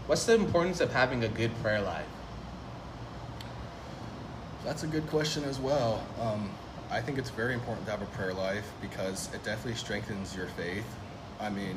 What's 0.07 0.25
the 0.25 0.35
importance 0.35 0.81
of 0.81 0.93
having 0.93 1.25
a 1.25 1.29
good 1.29 1.51
prayer 1.63 1.81
life? 1.81 2.07
That's 4.67 4.83
a 4.83 4.87
good 4.87 5.07
question 5.09 5.45
as 5.45 5.59
well. 5.61 6.03
Um, 6.21 6.51
I 6.91 7.01
think 7.01 7.19
it's 7.19 7.31
very 7.31 7.55
important 7.55 7.87
to 7.87 7.93
have 7.93 8.03
a 8.03 8.07
prayer 8.07 8.35
life 8.35 8.69
because 8.83 9.33
it 9.33 9.43
definitely 9.45 9.75
strengthens 9.77 10.35
your 10.37 10.49
faith. 10.49 10.85
I 11.41 11.49
mean, 11.51 11.77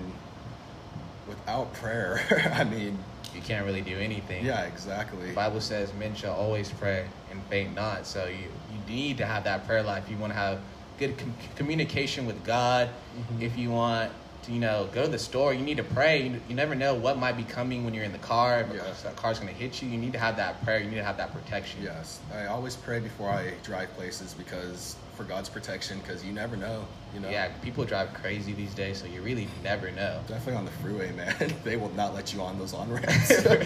without 1.28 1.72
prayer, 1.74 2.20
I 2.54 2.64
mean, 2.64 2.98
You 3.36 3.42
can't 3.42 3.64
really 3.66 3.82
do 3.82 3.98
anything. 3.98 4.44
yeah, 4.44 4.64
exactly. 4.66 5.28
The 5.30 5.34
Bible 5.36 5.62
says 5.62 5.94
men 5.94 6.16
shall 6.16 6.34
always 6.34 6.72
pray 6.72 7.06
and 7.32 7.42
faint 7.44 7.76
not. 7.76 8.08
So 8.08 8.26
you, 8.26 8.50
you 8.74 8.94
need 8.94 9.18
to 9.18 9.26
have 9.26 9.44
that 9.44 9.68
prayer 9.68 9.84
life. 9.84 10.10
You 10.10 10.18
want 10.18 10.34
to 10.34 10.38
have 10.40 10.60
good 10.98 11.18
com- 11.18 11.34
communication 11.56 12.26
with 12.26 12.44
God. 12.44 12.90
Mhm. 13.34 13.42
If 13.42 13.58
you 13.58 13.70
want 13.70 14.12
you 14.48 14.60
know, 14.60 14.88
go 14.94 15.04
to 15.04 15.12
the 15.12 15.20
store, 15.20 15.54
you 15.54 15.62
need 15.62 15.78
to 15.78 15.84
pray. 15.84 16.24
You, 16.24 16.42
you 16.48 16.56
never 16.56 16.76
know 16.76 16.94
what 16.94 17.18
might 17.18 17.38
be 17.38 17.44
coming 17.44 17.84
when 17.84 17.94
you're 17.94 18.04
in 18.04 18.12
the 18.12 18.18
car. 18.20 18.62
If 18.62 19.06
a 19.06 19.12
car's 19.12 19.40
going 19.40 19.54
to 19.54 19.60
hit 19.60 19.82
you, 19.82 19.90
you 19.90 19.98
need 19.98 20.14
to 20.14 20.20
have 20.20 20.38
that 20.38 20.64
prayer. 20.64 20.80
You 20.80 20.90
need 20.90 20.98
to 20.98 21.04
have 21.04 21.18
that 21.18 21.34
protection. 21.34 21.82
Yes, 21.84 22.20
I 22.34 22.46
always 22.46 22.76
pray 22.76 23.00
before 23.00 23.30
I 23.30 23.54
drive 23.64 23.94
places 23.96 24.34
because 24.34 24.96
for 25.16 25.24
God's 25.26 25.50
protection, 25.50 26.00
because 26.00 26.24
you 26.24 26.32
never 26.32 26.56
know, 26.56 26.86
you 27.14 27.20
know. 27.20 27.30
Yeah, 27.30 27.50
people 27.62 27.84
drive 27.84 28.14
crazy 28.14 28.54
these 28.54 28.74
days, 28.74 29.00
so 29.02 29.06
you 29.06 29.22
really 29.22 29.50
never 29.64 29.92
know. 29.92 30.22
Definitely 30.28 30.56
on 30.56 30.66
the 30.66 30.72
freeway, 30.72 31.12
man. 31.12 31.54
they 31.64 31.76
will 31.76 31.92
not 31.94 32.14
let 32.14 32.34
you 32.34 32.42
on 32.42 32.58
those 32.58 32.74
on 32.74 32.90
ramps. 32.90 33.42
For 33.44 33.66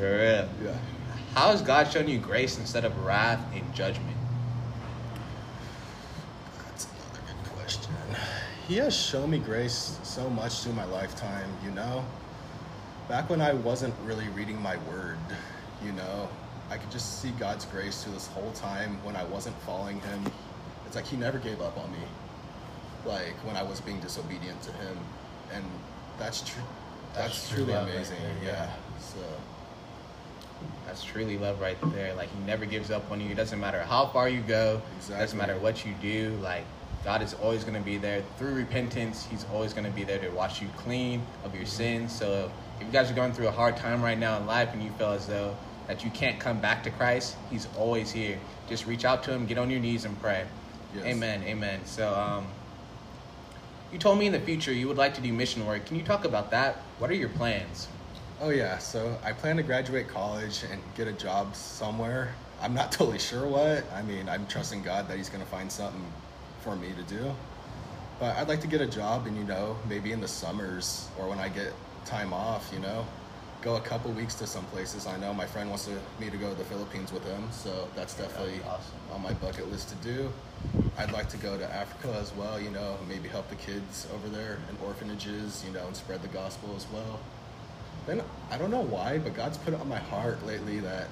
real. 0.00 0.48
yeah. 0.62 0.76
How 1.34 1.50
has 1.50 1.62
God 1.62 1.90
shown 1.90 2.08
you 2.08 2.18
grace 2.18 2.58
instead 2.58 2.84
of 2.84 2.94
wrath 3.04 3.42
and 3.54 3.74
judgment? 3.74 4.16
That's 6.66 6.86
another 6.86 7.20
good 7.26 7.52
question. 7.54 7.94
He 8.72 8.78
has 8.78 8.96
shown 8.96 9.28
me 9.28 9.38
grace 9.38 9.98
so 10.02 10.30
much 10.30 10.62
through 10.62 10.72
my 10.72 10.86
lifetime, 10.86 11.50
you 11.62 11.70
know. 11.72 12.02
Back 13.06 13.28
when 13.28 13.42
I 13.42 13.52
wasn't 13.52 13.94
really 14.02 14.26
reading 14.28 14.58
my 14.62 14.78
word, 14.88 15.18
you 15.84 15.92
know, 15.92 16.26
I 16.70 16.78
could 16.78 16.90
just 16.90 17.20
see 17.20 17.32
God's 17.32 17.66
grace 17.66 18.02
through 18.02 18.14
this 18.14 18.28
whole 18.28 18.50
time 18.52 18.96
when 19.04 19.14
I 19.14 19.24
wasn't 19.24 19.60
following 19.64 20.00
Him. 20.00 20.24
It's 20.86 20.96
like 20.96 21.04
He 21.04 21.18
never 21.18 21.36
gave 21.36 21.60
up 21.60 21.76
on 21.76 21.92
me, 21.92 21.98
like 23.04 23.34
when 23.44 23.56
I 23.56 23.62
was 23.62 23.82
being 23.82 24.00
disobedient 24.00 24.62
to 24.62 24.72
Him, 24.72 24.96
and 25.52 25.64
that's 26.18 26.40
true. 26.40 26.62
That's, 27.12 27.42
That's 27.42 27.50
truly 27.50 27.74
love 27.74 27.90
amazing. 27.90 28.16
there, 28.22 28.36
yeah. 28.42 28.64
yeah. 28.64 28.72
So 29.00 29.18
That's 30.86 31.04
truly 31.04 31.36
love 31.36 31.60
right 31.60 31.76
there. 31.92 32.14
Like 32.14 32.30
he 32.30 32.38
never 32.46 32.64
gives 32.64 32.90
up 32.90 33.10
on 33.10 33.20
you. 33.20 33.32
It 33.32 33.36
doesn't 33.36 33.60
matter 33.60 33.82
how 33.82 34.06
far 34.06 34.30
you 34.30 34.40
go. 34.40 34.80
It 34.98 35.10
doesn't 35.10 35.38
matter 35.38 35.58
what 35.58 35.84
you 35.84 35.92
do. 36.00 36.38
Like 36.40 36.64
God 37.04 37.20
is 37.20 37.34
always 37.34 37.64
going 37.64 37.74
to 37.74 37.80
be 37.80 37.96
there 37.98 38.22
through 38.38 38.54
repentance. 38.54 39.26
He's 39.26 39.44
always 39.52 39.72
going 39.72 39.86
to 39.86 39.90
be 39.90 40.04
there 40.04 40.18
to 40.18 40.28
wash 40.30 40.62
you 40.62 40.68
clean 40.76 41.24
of 41.44 41.54
your 41.54 41.66
sins. 41.66 42.12
So 42.12 42.50
if 42.80 42.86
you 42.86 42.92
guys 42.92 43.10
are 43.10 43.14
going 43.14 43.32
through 43.32 43.48
a 43.48 43.52
hard 43.52 43.76
time 43.76 44.02
right 44.02 44.18
now 44.18 44.36
in 44.36 44.46
life 44.46 44.70
and 44.72 44.82
you 44.82 44.90
feel 44.92 45.10
as 45.10 45.26
though 45.26 45.56
that 45.88 46.04
you 46.04 46.10
can't 46.10 46.38
come 46.38 46.60
back 46.60 46.82
to 46.84 46.90
Christ, 46.90 47.36
He's 47.50 47.66
always 47.76 48.12
here. 48.12 48.38
Just 48.68 48.86
reach 48.86 49.04
out 49.04 49.24
to 49.24 49.32
Him, 49.32 49.46
get 49.46 49.58
on 49.58 49.68
your 49.68 49.80
knees, 49.80 50.04
and 50.04 50.20
pray. 50.20 50.46
Yes. 50.94 51.04
Amen. 51.04 51.42
Amen. 51.42 51.80
So 51.84 52.14
um, 52.14 52.46
you 53.92 53.98
told 53.98 54.18
me 54.18 54.26
in 54.26 54.32
the 54.32 54.40
future 54.40 54.72
you 54.72 54.86
would 54.86 54.96
like 54.96 55.14
to 55.14 55.20
do 55.20 55.32
mission 55.32 55.66
work. 55.66 55.86
Can 55.86 55.96
you 55.96 56.04
talk 56.04 56.24
about 56.24 56.50
that? 56.52 56.76
What 56.98 57.10
are 57.10 57.14
your 57.14 57.30
plans? 57.30 57.88
Oh 58.40 58.50
yeah, 58.50 58.78
so 58.78 59.16
I 59.24 59.32
plan 59.32 59.56
to 59.56 59.62
graduate 59.62 60.08
college 60.08 60.64
and 60.70 60.80
get 60.96 61.08
a 61.08 61.12
job 61.12 61.54
somewhere. 61.54 62.34
I'm 62.60 62.74
not 62.74 62.92
totally 62.92 63.18
sure 63.18 63.46
what. 63.46 63.84
I 63.92 64.02
mean, 64.02 64.28
I'm 64.28 64.46
trusting 64.46 64.82
God 64.82 65.08
that 65.08 65.16
He's 65.16 65.28
gonna 65.28 65.44
find 65.44 65.70
something 65.70 66.04
for 66.62 66.76
me 66.76 66.88
to 66.96 67.02
do. 67.14 67.34
But 68.18 68.36
I'd 68.36 68.48
like 68.48 68.60
to 68.60 68.68
get 68.68 68.80
a 68.80 68.86
job, 68.86 69.26
and 69.26 69.36
you 69.36 69.44
know, 69.44 69.76
maybe 69.88 70.12
in 70.12 70.20
the 70.20 70.28
summers 70.28 71.08
or 71.18 71.28
when 71.28 71.38
I 71.38 71.48
get 71.48 71.72
time 72.04 72.32
off, 72.32 72.70
you 72.72 72.78
know, 72.78 73.04
go 73.62 73.76
a 73.76 73.80
couple 73.80 74.10
weeks 74.12 74.34
to 74.34 74.46
some 74.46 74.64
places. 74.66 75.06
I 75.06 75.16
know 75.18 75.32
my 75.32 75.46
friend 75.46 75.68
wants 75.68 75.86
to, 75.86 75.92
me 76.20 76.30
to 76.30 76.36
go 76.36 76.50
to 76.50 76.54
the 76.56 76.64
Philippines 76.64 77.12
with 77.12 77.24
him, 77.24 77.48
so 77.52 77.88
that's 77.94 78.14
definitely 78.14 78.60
awesome. 78.66 78.94
on 79.12 79.22
my 79.22 79.32
bucket 79.34 79.70
list 79.70 79.88
to 79.90 79.94
do. 79.96 80.32
I'd 80.98 81.12
like 81.12 81.28
to 81.30 81.36
go 81.36 81.56
to 81.56 81.74
Africa 81.74 82.16
as 82.20 82.32
well, 82.34 82.60
you 82.60 82.70
know, 82.70 82.96
maybe 83.08 83.28
help 83.28 83.48
the 83.48 83.56
kids 83.56 84.06
over 84.14 84.28
there 84.28 84.58
in 84.68 84.86
orphanages, 84.86 85.64
you 85.66 85.72
know, 85.72 85.86
and 85.86 85.96
spread 85.96 86.22
the 86.22 86.28
gospel 86.28 86.74
as 86.76 86.86
well. 86.92 87.20
Then 88.06 88.22
I 88.50 88.58
don't 88.58 88.70
know 88.70 88.82
why, 88.82 89.18
but 89.18 89.34
God's 89.34 89.58
put 89.58 89.74
it 89.74 89.80
on 89.80 89.88
my 89.88 89.98
heart 89.98 90.44
lately 90.44 90.80
that 90.80 91.06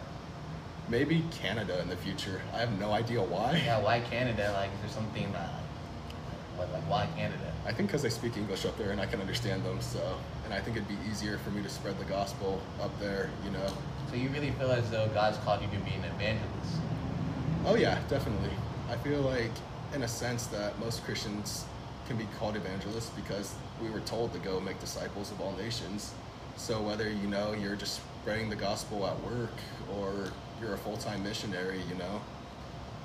maybe 0.91 1.25
Canada 1.31 1.81
in 1.81 1.89
the 1.89 1.97
future. 1.97 2.43
I 2.53 2.59
have 2.59 2.79
no 2.79 2.93
idea 2.93 3.23
why. 3.23 3.63
Yeah, 3.65 3.81
why 3.81 4.01
Canada? 4.01 4.53
Like, 4.55 4.71
is 4.75 4.81
there 4.81 4.91
something 4.91 5.33
that, 5.33 5.51
what, 6.57 6.71
like, 6.73 6.83
why 6.91 7.09
Canada? 7.17 7.53
I 7.65 7.73
think 7.73 7.89
because 7.89 8.03
they 8.03 8.11
speak 8.11 8.37
English 8.37 8.65
up 8.65 8.77
there 8.77 8.91
and 8.91 9.01
I 9.01 9.07
can 9.07 9.21
understand 9.21 9.65
them, 9.65 9.81
so 9.81 10.19
and 10.45 10.53
I 10.53 10.61
think 10.61 10.77
it'd 10.77 10.89
be 10.89 10.99
easier 11.09 11.39
for 11.39 11.51
me 11.51 11.63
to 11.63 11.69
spread 11.69 11.99
the 11.99 12.05
gospel 12.05 12.61
up 12.83 12.91
there, 12.99 13.31
you 13.45 13.51
know. 13.53 13.67
So 14.11 14.17
you 14.17 14.29
really 14.31 14.51
feel 14.53 14.73
as 14.73 14.91
though 14.91 15.07
God's 15.15 15.39
called 15.39 15.63
you 15.63 15.69
to 15.69 15.85
be 15.85 15.93
an 15.93 16.05
evangelist? 16.05 16.81
Oh 17.65 17.77
yeah, 17.77 17.99
definitely. 18.09 18.51
I 18.91 18.97
feel 18.97 19.21
like, 19.21 19.53
in 19.95 20.03
a 20.03 20.09
sense, 20.09 20.47
that 20.49 20.77
most 20.81 21.05
Christians 21.05 21.65
can 22.09 22.17
be 22.17 22.27
called 22.39 22.57
evangelists 22.57 23.11
because 23.11 23.55
we 23.81 23.91
were 23.91 24.01
told 24.01 24.33
to 24.33 24.41
go 24.41 24.59
make 24.59 24.81
disciples 24.81 25.31
of 25.31 25.41
all 25.41 25.53
nations. 25.57 26.13
So 26.57 26.81
whether 26.83 27.09
you 27.09 27.29
know 27.29 27.53
you're 27.53 27.77
just 27.77 28.01
spreading 28.23 28.51
the 28.51 28.57
gospel 28.57 29.07
at 29.07 29.19
work 29.23 29.55
or 29.97 30.33
you're 30.61 30.75
a 30.75 30.79
full-time 30.79 31.23
missionary, 31.23 31.81
you 31.89 31.95
know, 31.95 32.21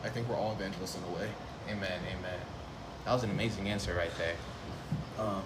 I 0.03 0.09
think 0.09 0.27
we're 0.29 0.35
all 0.35 0.53
evangelists 0.53 0.97
in 0.97 1.03
a 1.03 1.15
way. 1.15 1.29
Amen, 1.69 1.99
amen. 2.09 2.39
That 3.05 3.13
was 3.13 3.23
an 3.23 3.31
amazing 3.31 3.69
answer 3.69 3.93
right 3.95 4.11
there. 4.17 4.35
Um, 5.17 5.43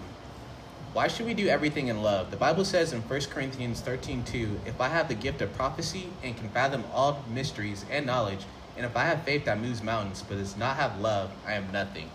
why 0.94 1.08
should 1.08 1.28
we 1.28 1.34
do 1.34 1.48
everything 1.48 1.88
in 1.88 2.02
love? 2.02 2.32
The 2.32 2.38
Bible 2.38 2.66
says 2.66 2.94
in 2.94 3.02
1 3.02 3.22
Corinthians 3.30 3.80
13 3.82 4.24
2, 4.24 4.62
if 4.66 4.82
I 4.82 4.88
have 4.88 5.08
the 5.08 5.14
gift 5.14 5.42
of 5.42 5.54
prophecy 5.54 6.08
and 6.24 6.36
can 6.36 6.50
fathom 6.50 6.84
all 6.92 7.24
mysteries 7.30 7.86
and 7.92 8.06
knowledge, 8.06 8.46
and 8.76 8.86
if 8.86 8.98
I 8.98 9.04
have 9.04 9.24
faith 9.24 9.46
that 9.46 9.60
moves 9.60 9.84
mountains 9.84 10.24
but 10.28 10.38
does 10.38 10.58
not 10.58 10.78
have 10.78 11.00
love, 11.00 11.32
I 11.46 11.54
am 11.54 11.72
nothing. 11.72 12.10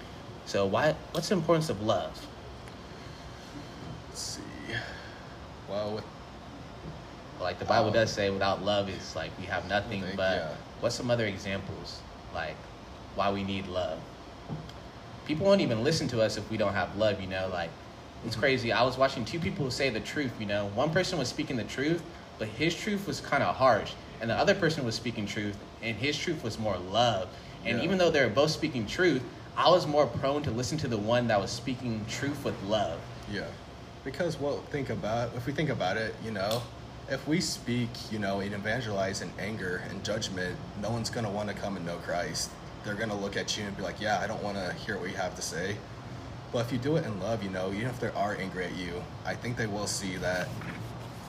So 0.46 0.66
why 0.66 0.96
what's 1.12 1.28
the 1.28 1.36
importance 1.36 1.70
of 1.70 1.82
love? 1.82 2.26
Let's 4.08 4.20
see. 4.20 4.42
Well, 5.68 5.94
with 5.94 6.04
Like 7.40 7.58
the 7.58 7.64
Bible 7.64 7.88
Um, 7.88 7.94
does 7.94 8.10
say 8.12 8.30
without 8.30 8.64
love 8.64 8.88
it's 8.88 9.14
like 9.16 9.30
we 9.38 9.46
have 9.46 9.68
nothing, 9.68 10.00
Nothing, 10.00 10.16
but 10.16 10.36
yeah. 10.38 10.48
what's 10.80 10.94
some 10.94 11.10
other 11.10 11.26
examples 11.26 11.98
like 12.34 12.56
why 13.14 13.30
we 13.30 13.42
need 13.44 13.66
love? 13.68 13.98
People 15.26 15.46
won't 15.46 15.60
even 15.60 15.82
listen 15.84 16.06
to 16.08 16.20
us 16.22 16.36
if 16.36 16.48
we 16.50 16.56
don't 16.56 16.74
have 16.74 16.96
love, 16.96 17.20
you 17.20 17.26
know, 17.26 17.48
like 17.52 17.70
it's 18.26 18.36
Mhm. 18.36 18.40
crazy. 18.40 18.72
I 18.72 18.82
was 18.82 18.96
watching 18.96 19.24
two 19.24 19.38
people 19.38 19.70
say 19.70 19.90
the 19.90 20.00
truth, 20.00 20.32
you 20.38 20.46
know. 20.46 20.66
One 20.74 20.90
person 20.90 21.18
was 21.18 21.28
speaking 21.28 21.56
the 21.56 21.64
truth, 21.64 22.02
but 22.38 22.48
his 22.48 22.74
truth 22.74 23.06
was 23.06 23.20
kind 23.20 23.42
of 23.42 23.56
harsh, 23.56 23.92
and 24.20 24.30
the 24.30 24.34
other 24.36 24.54
person 24.54 24.84
was 24.84 24.94
speaking 24.94 25.26
truth, 25.26 25.56
and 25.82 25.96
his 25.96 26.16
truth 26.18 26.42
was 26.42 26.58
more 26.58 26.76
love. 26.78 27.28
And 27.64 27.78
Yeah. 27.78 27.84
even 27.84 27.98
though 27.98 28.10
they 28.10 28.22
were 28.22 28.30
both 28.30 28.50
speaking 28.50 28.86
truth, 28.86 29.22
I 29.56 29.70
was 29.70 29.86
more 29.86 30.06
prone 30.06 30.42
to 30.42 30.50
listen 30.50 30.76
to 30.78 30.88
the 30.88 30.96
one 30.98 31.28
that 31.28 31.40
was 31.40 31.50
speaking 31.50 32.04
truth 32.08 32.44
with 32.44 32.60
love. 32.64 32.98
Yeah, 33.30 33.42
because 34.04 34.38
well, 34.38 34.62
think 34.70 34.90
about 34.90 35.30
if 35.36 35.46
we 35.46 35.52
think 35.52 35.70
about 35.70 35.96
it, 35.96 36.14
you 36.24 36.30
know, 36.30 36.60
if 37.10 37.26
we 37.28 37.40
speak, 37.40 37.90
you 38.10 38.18
know, 38.18 38.40
and 38.40 38.54
evangelize 38.54 39.20
in 39.20 39.30
anger 39.38 39.82
and 39.90 40.02
judgment, 40.04 40.56
no 40.80 40.90
one's 40.90 41.10
gonna 41.10 41.30
want 41.30 41.48
to 41.48 41.54
come 41.54 41.76
and 41.76 41.84
know 41.84 41.96
Christ. 41.98 42.50
They're 42.84 42.94
gonna 42.94 43.18
look 43.18 43.36
at 43.36 43.56
you 43.56 43.64
and 43.64 43.76
be 43.76 43.82
like, 43.82 44.00
"Yeah, 44.00 44.20
I 44.20 44.26
don't 44.26 44.42
want 44.42 44.56
to 44.56 44.72
hear 44.74 44.98
what 44.98 45.10
you 45.10 45.16
have 45.16 45.34
to 45.36 45.42
say." 45.42 45.76
But 46.52 46.66
if 46.66 46.72
you 46.72 46.78
do 46.78 46.96
it 46.96 47.04
in 47.04 47.20
love, 47.20 47.42
you 47.42 47.50
know, 47.50 47.72
even 47.72 47.88
if 47.88 48.00
they 48.00 48.08
are 48.08 48.36
angry 48.36 48.64
at 48.64 48.76
you, 48.76 49.02
I 49.24 49.34
think 49.34 49.56
they 49.56 49.66
will 49.66 49.86
see 49.86 50.16
that 50.16 50.48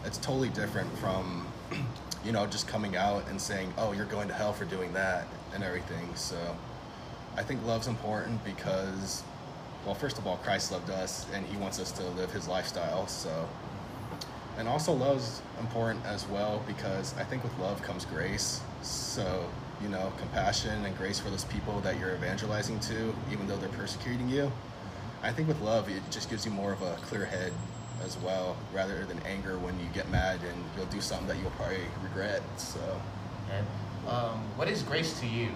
it's 0.06 0.18
totally 0.18 0.50
different 0.50 0.96
from, 1.00 1.48
you 2.26 2.32
know, 2.32 2.46
just 2.46 2.68
coming 2.68 2.96
out 2.96 3.28
and 3.28 3.42
saying, 3.42 3.74
"Oh, 3.78 3.92
you're 3.92 4.06
going 4.06 4.28
to 4.28 4.34
hell 4.34 4.54
for 4.54 4.66
doing 4.66 4.94
that" 4.94 5.28
and 5.54 5.64
everything. 5.64 6.16
So, 6.16 6.38
I 7.38 7.44
think 7.44 7.66
love's 7.66 7.88
important 7.88 8.44
because 8.46 9.24
well, 9.86 9.96
first 9.96 10.18
of 10.18 10.26
all, 10.26 10.38
Christ 10.38 10.72
loved 10.72 10.90
us 10.90 11.28
and 11.34 11.46
he 11.46 11.58
wants 11.58 11.80
us 11.80 11.92
to 11.94 12.04
live 12.04 12.32
his 12.32 12.48
lifestyle. 12.48 13.08
So, 13.08 13.48
and 14.58 14.68
also 14.68 14.94
love's 14.94 15.42
important 15.60 16.06
as 16.06 16.28
well 16.28 16.64
because 16.68 17.16
I 17.18 17.24
think 17.24 17.44
with 17.44 17.58
love 17.60 17.82
comes 17.82 18.06
grace. 18.06 18.62
So, 18.82 19.50
you 19.82 19.90
know, 19.90 20.14
compassion 20.18 20.86
and 20.86 20.98
grace 20.98 21.20
for 21.20 21.30
those 21.30 21.46
people 21.46 21.80
that 21.82 22.00
you're 22.00 22.14
evangelizing 22.14 22.80
to, 22.82 23.14
even 23.32 23.48
though 23.48 23.58
they're 23.58 23.70
persecuting 23.70 24.30
you. 24.30 24.52
I 25.22 25.32
think 25.32 25.48
with 25.48 25.60
love, 25.62 25.90
it 25.90 26.02
just 26.12 26.30
gives 26.30 26.46
you 26.46 26.52
more 26.52 26.72
of 26.72 26.82
a 26.82 26.96
clear 27.02 27.26
head 27.26 27.52
as 28.04 28.18
well, 28.20 28.56
rather 28.74 29.06
than 29.06 29.20
anger 29.26 29.58
when 29.58 29.78
you 29.80 29.86
get 29.94 30.10
mad 30.10 30.40
and 30.44 30.64
you'll 30.76 30.86
do 30.88 31.02
something 31.02 31.28
that 31.28 31.38
you'll 31.38 31.52
probably 31.52 31.80
regret. 32.04 32.42
So, 32.58 32.80
um, 34.08 34.40
what 34.56 34.68
is 34.68 34.84
grace 34.84 35.20
to 35.22 35.28
you? 35.28 35.50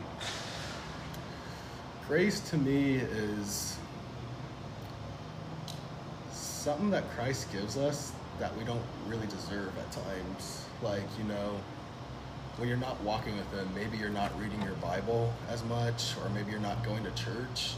Grace 2.08 2.40
to 2.50 2.58
me 2.58 2.96
is 2.96 3.78
something 6.32 6.90
that 6.90 7.10
Christ 7.12 7.52
gives 7.52 7.78
us 7.78 8.12
that 8.40 8.56
we 8.58 8.64
don't 8.64 8.82
really 9.08 9.28
deserve 9.28 9.72
at 9.78 9.92
times. 9.92 10.66
Like, 10.82 11.04
you 11.18 11.26
know, 11.26 11.60
when 12.58 12.68
you're 12.68 12.78
not 12.78 13.00
walking 13.02 13.38
with 13.38 13.52
Him, 13.54 13.70
maybe 13.76 13.98
you're 13.98 14.10
not 14.10 14.38
reading 14.40 14.62
your 14.62 14.76
Bible 14.76 15.34
as 15.50 15.64
much, 15.66 16.16
or 16.24 16.30
maybe 16.30 16.52
you're 16.52 16.60
not 16.60 16.84
going 16.84 17.04
to 17.04 17.12
church. 17.12 17.74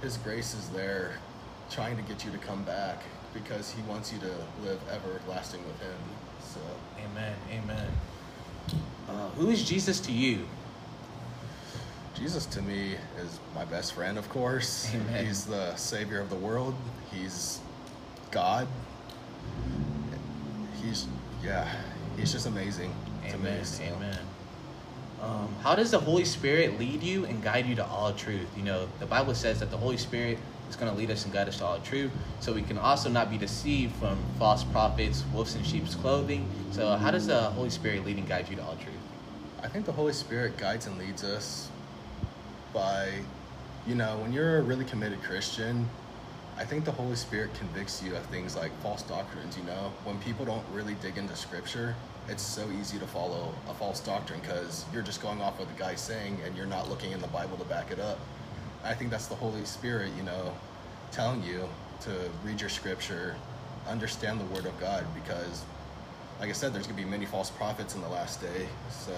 His 0.00 0.16
grace 0.18 0.54
is 0.54 0.68
there 0.70 1.18
trying 1.70 1.96
to 1.96 2.02
get 2.02 2.24
you 2.24 2.30
to 2.30 2.38
come 2.38 2.62
back 2.64 3.02
because 3.34 3.70
He 3.70 3.82
wants 3.82 4.12
you 4.12 4.18
to 4.20 4.34
live 4.64 4.80
everlasting 4.90 5.64
with 5.66 5.80
Him. 5.80 5.98
So, 6.40 6.60
Amen. 6.98 7.34
Amen. 7.50 7.88
Uh, 9.08 9.28
who 9.30 9.50
is 9.50 9.64
Jesus 9.68 10.00
to 10.00 10.12
you? 10.12 10.46
Jesus 12.14 12.46
to 12.46 12.62
me 12.62 12.94
is 13.20 13.40
my 13.54 13.64
best 13.64 13.94
friend, 13.94 14.18
of 14.18 14.28
course. 14.28 14.92
Amen. 14.94 15.26
He's 15.26 15.44
the 15.44 15.74
Savior 15.76 16.20
of 16.20 16.30
the 16.30 16.36
world. 16.36 16.74
He's 17.10 17.58
God. 18.30 18.68
He's, 20.82 21.06
yeah, 21.42 21.68
He's 22.16 22.32
just 22.32 22.46
amazing. 22.46 22.94
Amen. 23.26 23.64
so. 23.64 23.82
Amen. 23.84 24.18
Um, 25.22 25.54
how 25.62 25.76
does 25.76 25.92
the 25.92 26.00
Holy 26.00 26.24
Spirit 26.24 26.80
lead 26.80 27.02
you 27.02 27.24
and 27.26 27.42
guide 27.42 27.66
you 27.66 27.76
to 27.76 27.86
all 27.86 28.12
truth? 28.12 28.48
You 28.56 28.64
know, 28.64 28.88
the 28.98 29.06
Bible 29.06 29.34
says 29.34 29.60
that 29.60 29.70
the 29.70 29.76
Holy 29.76 29.96
Spirit 29.96 30.38
is 30.68 30.74
going 30.74 30.90
to 30.90 30.98
lead 30.98 31.10
us 31.10 31.24
and 31.24 31.32
guide 31.32 31.46
us 31.46 31.58
to 31.58 31.64
all 31.64 31.78
truth, 31.78 32.10
so 32.40 32.52
we 32.52 32.62
can 32.62 32.76
also 32.76 33.08
not 33.08 33.30
be 33.30 33.38
deceived 33.38 33.94
from 33.96 34.18
false 34.38 34.64
prophets, 34.64 35.22
wolves 35.32 35.54
in 35.54 35.62
sheep's 35.62 35.94
clothing. 35.94 36.48
So, 36.72 36.96
how 36.96 37.12
does 37.12 37.28
the 37.28 37.40
Holy 37.50 37.70
Spirit 37.70 38.04
lead 38.04 38.16
and 38.16 38.26
guide 38.26 38.48
you 38.48 38.56
to 38.56 38.62
all 38.64 38.74
truth? 38.76 38.96
I 39.62 39.68
think 39.68 39.86
the 39.86 39.92
Holy 39.92 40.12
Spirit 40.12 40.56
guides 40.56 40.86
and 40.88 40.98
leads 40.98 41.22
us 41.22 41.68
by, 42.72 43.12
you 43.86 43.94
know, 43.94 44.18
when 44.18 44.32
you're 44.32 44.58
a 44.58 44.62
really 44.62 44.84
committed 44.84 45.22
Christian, 45.22 45.88
I 46.58 46.64
think 46.64 46.84
the 46.84 46.92
Holy 46.92 47.16
Spirit 47.16 47.52
convicts 47.54 48.02
you 48.02 48.14
of 48.14 48.24
things 48.26 48.56
like 48.56 48.70
false 48.82 49.02
doctrines, 49.02 49.56
you 49.56 49.64
know? 49.64 49.92
When 50.04 50.18
people 50.20 50.44
don't 50.44 50.64
really 50.72 50.94
dig 50.94 51.16
into 51.16 51.34
scripture, 51.34 51.94
it's 52.28 52.42
so 52.42 52.68
easy 52.80 52.98
to 52.98 53.06
follow 53.06 53.54
a 53.68 53.74
false 53.74 54.00
doctrine 54.00 54.40
because 54.40 54.84
you're 54.92 55.02
just 55.02 55.22
going 55.22 55.40
off 55.40 55.58
what 55.58 55.68
the 55.68 55.78
guy's 55.78 56.00
saying 56.00 56.38
and 56.44 56.56
you're 56.56 56.66
not 56.66 56.88
looking 56.88 57.12
in 57.12 57.20
the 57.20 57.26
Bible 57.28 57.56
to 57.56 57.64
back 57.64 57.90
it 57.90 57.98
up. 57.98 58.18
I 58.84 58.94
think 58.94 59.10
that's 59.10 59.26
the 59.26 59.34
Holy 59.34 59.64
Spirit, 59.64 60.12
you 60.16 60.22
know, 60.22 60.54
telling 61.10 61.42
you 61.42 61.68
to 62.02 62.10
read 62.44 62.60
your 62.60 62.70
scripture, 62.70 63.34
understand 63.88 64.40
the 64.40 64.44
Word 64.46 64.66
of 64.66 64.78
God 64.78 65.04
because, 65.14 65.64
like 66.38 66.48
I 66.48 66.52
said, 66.52 66.74
there's 66.74 66.86
going 66.86 66.98
to 66.98 67.04
be 67.04 67.08
many 67.08 67.26
false 67.26 67.50
prophets 67.50 67.94
in 67.94 68.02
the 68.02 68.08
last 68.08 68.40
day. 68.40 68.66
So, 68.90 69.12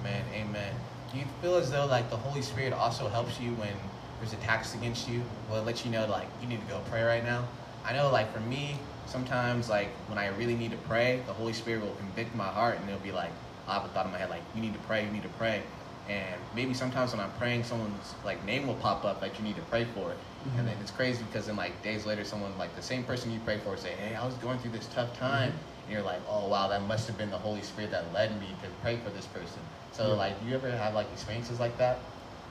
Amen. 0.00 0.24
Amen. 0.34 0.74
Do 1.12 1.18
you 1.18 1.24
feel 1.40 1.56
as 1.56 1.70
though 1.70 1.86
like 1.86 2.10
the 2.10 2.16
Holy 2.16 2.42
Spirit 2.42 2.72
also 2.72 3.08
helps 3.08 3.40
you 3.40 3.52
when 3.52 3.74
there's 4.18 4.32
attacks 4.32 4.74
against 4.74 5.08
you? 5.08 5.22
Will 5.48 5.56
it 5.56 5.66
let 5.66 5.84
you 5.84 5.90
know 5.90 6.06
like 6.06 6.26
you 6.42 6.48
need 6.48 6.60
to 6.60 6.66
go 6.66 6.80
pray 6.90 7.02
right 7.02 7.24
now? 7.24 7.46
I 7.84 7.92
know 7.92 8.10
like 8.10 8.32
for 8.32 8.40
me, 8.40 8.76
sometimes 9.06 9.68
like 9.68 9.88
when 10.08 10.18
I 10.18 10.28
really 10.28 10.54
need 10.54 10.70
to 10.72 10.76
pray, 10.78 11.22
the 11.26 11.32
Holy 11.32 11.52
Spirit 11.52 11.82
will 11.82 11.94
convict 11.94 12.34
my 12.34 12.46
heart 12.46 12.78
and 12.78 12.88
it'll 12.88 13.00
be 13.00 13.12
like 13.12 13.30
I'll 13.66 13.80
have 13.80 13.90
a 13.90 13.92
thought 13.92 14.06
in 14.06 14.12
my 14.12 14.18
head 14.18 14.30
like 14.30 14.42
you 14.54 14.60
need 14.60 14.72
to 14.72 14.80
pray, 14.80 15.04
you 15.04 15.10
need 15.10 15.22
to 15.22 15.28
pray. 15.30 15.62
And 16.08 16.40
maybe 16.54 16.72
sometimes 16.72 17.12
when 17.12 17.20
I'm 17.20 17.30
praying, 17.32 17.64
someone's 17.64 18.14
like 18.24 18.42
name 18.44 18.66
will 18.66 18.76
pop 18.76 19.04
up 19.04 19.20
that 19.20 19.38
you 19.38 19.44
need 19.44 19.56
to 19.56 19.62
pray 19.62 19.84
for, 19.94 20.12
and 20.56 20.66
then 20.66 20.74
mm-hmm. 20.74 20.80
it's 20.80 20.90
crazy 20.90 21.22
because 21.24 21.46
then 21.46 21.56
like 21.56 21.82
days 21.82 22.06
later, 22.06 22.24
someone 22.24 22.56
like 22.56 22.74
the 22.76 22.82
same 22.82 23.04
person 23.04 23.30
you 23.30 23.40
pray 23.44 23.58
for 23.58 23.76
say, 23.76 23.90
"Hey, 23.90 24.14
I 24.14 24.24
was 24.24 24.34
going 24.36 24.58
through 24.58 24.70
this 24.70 24.86
tough 24.86 25.10
mm-hmm. 25.10 25.20
time," 25.20 25.52
and 25.52 25.92
you're 25.92 26.02
like, 26.02 26.20
"Oh 26.26 26.48
wow, 26.48 26.66
that 26.68 26.80
must 26.88 27.06
have 27.08 27.18
been 27.18 27.30
the 27.30 27.36
Holy 27.36 27.60
Spirit 27.60 27.90
that 27.90 28.10
led 28.14 28.40
me 28.40 28.46
to 28.62 28.68
pray 28.80 28.96
for 28.96 29.10
this 29.10 29.26
person." 29.26 29.60
So 29.92 30.14
like, 30.14 30.40
do 30.40 30.48
you 30.48 30.54
ever 30.54 30.70
have 30.70 30.94
like 30.94 31.12
experiences 31.12 31.60
like 31.60 31.76
that? 31.76 31.98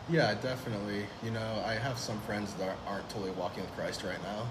Yeah, 0.10 0.34
definitely. 0.36 1.06
You 1.24 1.32
know, 1.32 1.64
I 1.66 1.74
have 1.74 1.98
some 1.98 2.20
friends 2.22 2.54
that 2.56 2.78
aren't 2.88 3.10
totally 3.10 3.32
walking 3.32 3.64
with 3.64 3.74
Christ 3.76 4.04
right 4.04 4.22
now. 4.24 4.48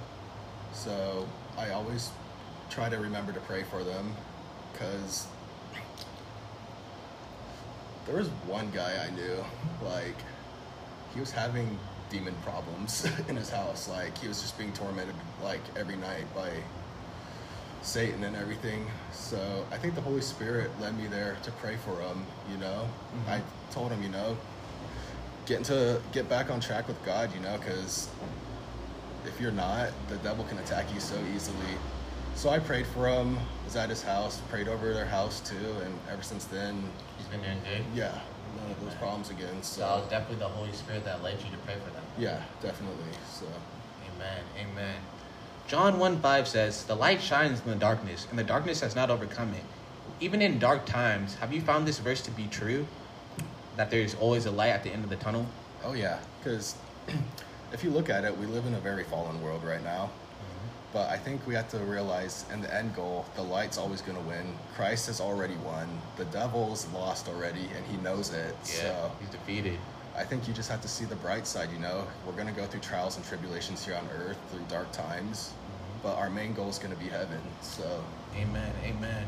So 0.75 1.27
I 1.57 1.71
always 1.71 2.11
try 2.69 2.89
to 2.91 2.99
remember 2.99 3.33
to 3.33 3.41
pray 3.41 3.63
for 3.63 3.83
them 3.83 4.13
because 4.73 5.27
there 8.07 8.17
was 8.17 8.29
one 8.47 8.71
guy 8.73 9.05
I 9.07 9.11
knew, 9.15 9.45
like, 9.85 10.17
he 11.15 11.21
was 11.21 11.31
having 11.31 11.79
demon 12.11 12.35
problems 12.45 13.07
in 13.29 13.37
his 13.37 13.51
house. 13.51 13.89
Like, 13.89 14.17
he 14.19 14.29
was 14.29 14.43
just 14.43 14.59
being 14.59 14.73
tormented, 14.75 15.15
like, 15.43 15.61
every 15.77 15.97
night 15.97 16.27
by 16.35 16.51
Satan 17.83 18.25
and 18.25 18.37
everything. 18.37 18.87
So 19.13 19.65
I 19.71 19.79
think 19.79 19.95
the 19.95 20.01
Holy 20.01 20.21
Spirit 20.21 20.71
led 20.81 20.99
me 20.99 21.07
there 21.07 21.37
to 21.45 21.51
pray 21.53 21.77
for 21.77 22.01
him, 22.01 22.25
you 22.51 22.59
know? 22.59 22.89
Mhm. 23.27 23.31
I 23.31 23.43
told 23.71 23.93
him, 23.93 24.03
you 24.03 24.09
know, 24.09 24.37
get 25.47 25.59
into 25.59 26.01
get 26.13 26.29
back 26.29 26.51
on 26.51 26.61
track 26.61 26.89
with 26.89 27.03
God, 27.05 27.33
you 27.35 27.41
know, 27.41 27.57
because 27.59 28.09
if 29.25 29.41
you're 29.41 29.53
not, 29.53 29.89
the 30.09 30.17
devil 30.19 30.45
can 30.45 30.59
attack 30.59 30.93
you 30.95 31.01
so 31.01 31.17
easily. 31.35 31.57
So 32.35 32.51
I 32.51 32.59
prayed 32.59 32.87
for 32.87 33.09
him, 33.09 33.39
was 33.65 33.77
at 33.77 33.89
his 33.89 34.03
house, 34.03 34.41
prayed 34.51 34.69
over 34.69 34.93
their 34.93 35.07
house 35.07 35.41
too, 35.41 35.73
and 35.85 35.99
ever 36.11 36.23
since 36.23 36.45
then, 36.45 36.83
He's 37.17 37.27
been 37.29 37.41
doing 37.41 37.59
good. 37.65 37.83
yeah, 37.95 38.21
none 38.61 38.71
of 38.71 38.81
those 38.85 38.95
problems 38.95 39.31
again. 39.31 39.63
So 39.63 39.83
it 39.83 39.89
was 39.91 40.05
So 40.05 40.11
definitely 40.11 40.37
the 40.37 40.49
Holy 40.49 40.73
Spirit 40.73 41.05
that 41.05 41.23
led 41.23 41.35
you 41.43 41.51
to 41.51 41.57
pray 41.65 41.75
for 41.83 41.91
them. 41.93 42.05
yeah, 42.19 42.43
definitely. 42.61 43.13
So 43.33 43.47
Amen. 44.17 44.43
Amen. 44.73 44.95
John 45.67 45.99
1 45.99 46.21
5 46.21 46.49
says, 46.49 46.85
The 46.85 46.95
light 46.95 47.21
shines 47.21 47.61
in 47.65 47.71
the 47.71 47.77
darkness, 47.77 48.27
and 48.31 48.39
the 48.39 48.45
darkness 48.45 48.81
has 48.81 48.95
not 48.95 49.11
overcome 49.11 49.53
it. 49.55 49.65
Even 50.21 50.41
in 50.41 50.59
dark 50.59 50.87
times, 50.87 51.35
have 51.37 51.53
you 51.53 51.61
found 51.61 51.87
this 51.87 51.99
verse 51.99 52.21
to 52.23 52.31
be 52.31 52.47
true? 52.47 52.87
That 53.77 53.91
there's 53.91 54.15
always 54.15 54.47
a 54.47 54.51
light 54.51 54.71
at 54.71 54.83
the 54.83 54.91
end 54.91 55.05
of 55.05 55.11
the 55.11 55.17
tunnel? 55.17 55.47
oh 55.85 55.93
yeah, 55.93 56.19
because 56.43 56.75
if 57.73 57.85
you 57.85 57.91
look 57.91 58.11
at 58.11 58.25
it, 58.25 58.37
we 58.37 58.47
live 58.47 58.67
in 58.67 58.75
a 58.75 58.81
very 58.81 59.05
fallen 59.05 59.41
world 59.43 59.63
right 59.65 59.83
now. 59.85 60.07
Mm-hmm. 60.07 60.67
But 60.93 61.11
I 61.11 61.17
think 61.17 61.47
we 61.47 61.55
have 61.55 61.69
to 61.71 61.79
realize 61.79 62.45
in 62.53 62.61
the 62.61 62.75
end 62.75 62.95
goal, 62.97 63.25
the 63.37 63.43
light's 63.43 63.79
always 63.79 64.01
going 64.03 64.19
to 64.19 64.25
win. 64.25 64.55
Christ 64.75 65.07
has 65.07 65.21
already 65.21 65.57
won. 65.57 65.89
The 66.17 66.25
devil's 66.27 66.89
lost 66.89 67.29
already, 67.29 67.69
and 67.77 67.85
he 67.87 67.97
knows 67.99 68.33
it. 68.33 68.55
So 68.65 69.13
he's 69.21 69.31
defeated. 69.31 69.79
I 70.17 70.25
think 70.25 70.49
you 70.49 70.55
just 70.55 70.71
have 70.71 70.81
to 70.81 70.89
see 70.89 71.05
the 71.05 71.17
bright 71.17 71.47
side, 71.47 71.69
you 71.71 71.79
know? 71.79 72.07
We're 72.27 72.33
going 72.33 72.47
to 72.47 72.55
go 72.55 72.65
through 72.67 72.81
trials 72.81 73.17
and 73.17 73.27
tribulations 73.27 73.85
here 73.85 73.97
on 73.97 74.09
earth, 74.19 74.39
through 74.51 74.65
dark 74.69 74.91
times, 74.91 75.51
mm-hmm. 75.51 76.03
but 76.03 76.17
our 76.17 76.31
main 76.31 76.55
goal 76.55 76.71
is 76.71 76.79
going 76.79 76.95
to 76.95 76.99
be 76.99 77.09
heaven. 77.09 77.41
So, 77.61 78.03
Amen. 78.35 78.73
Amen. 78.85 79.27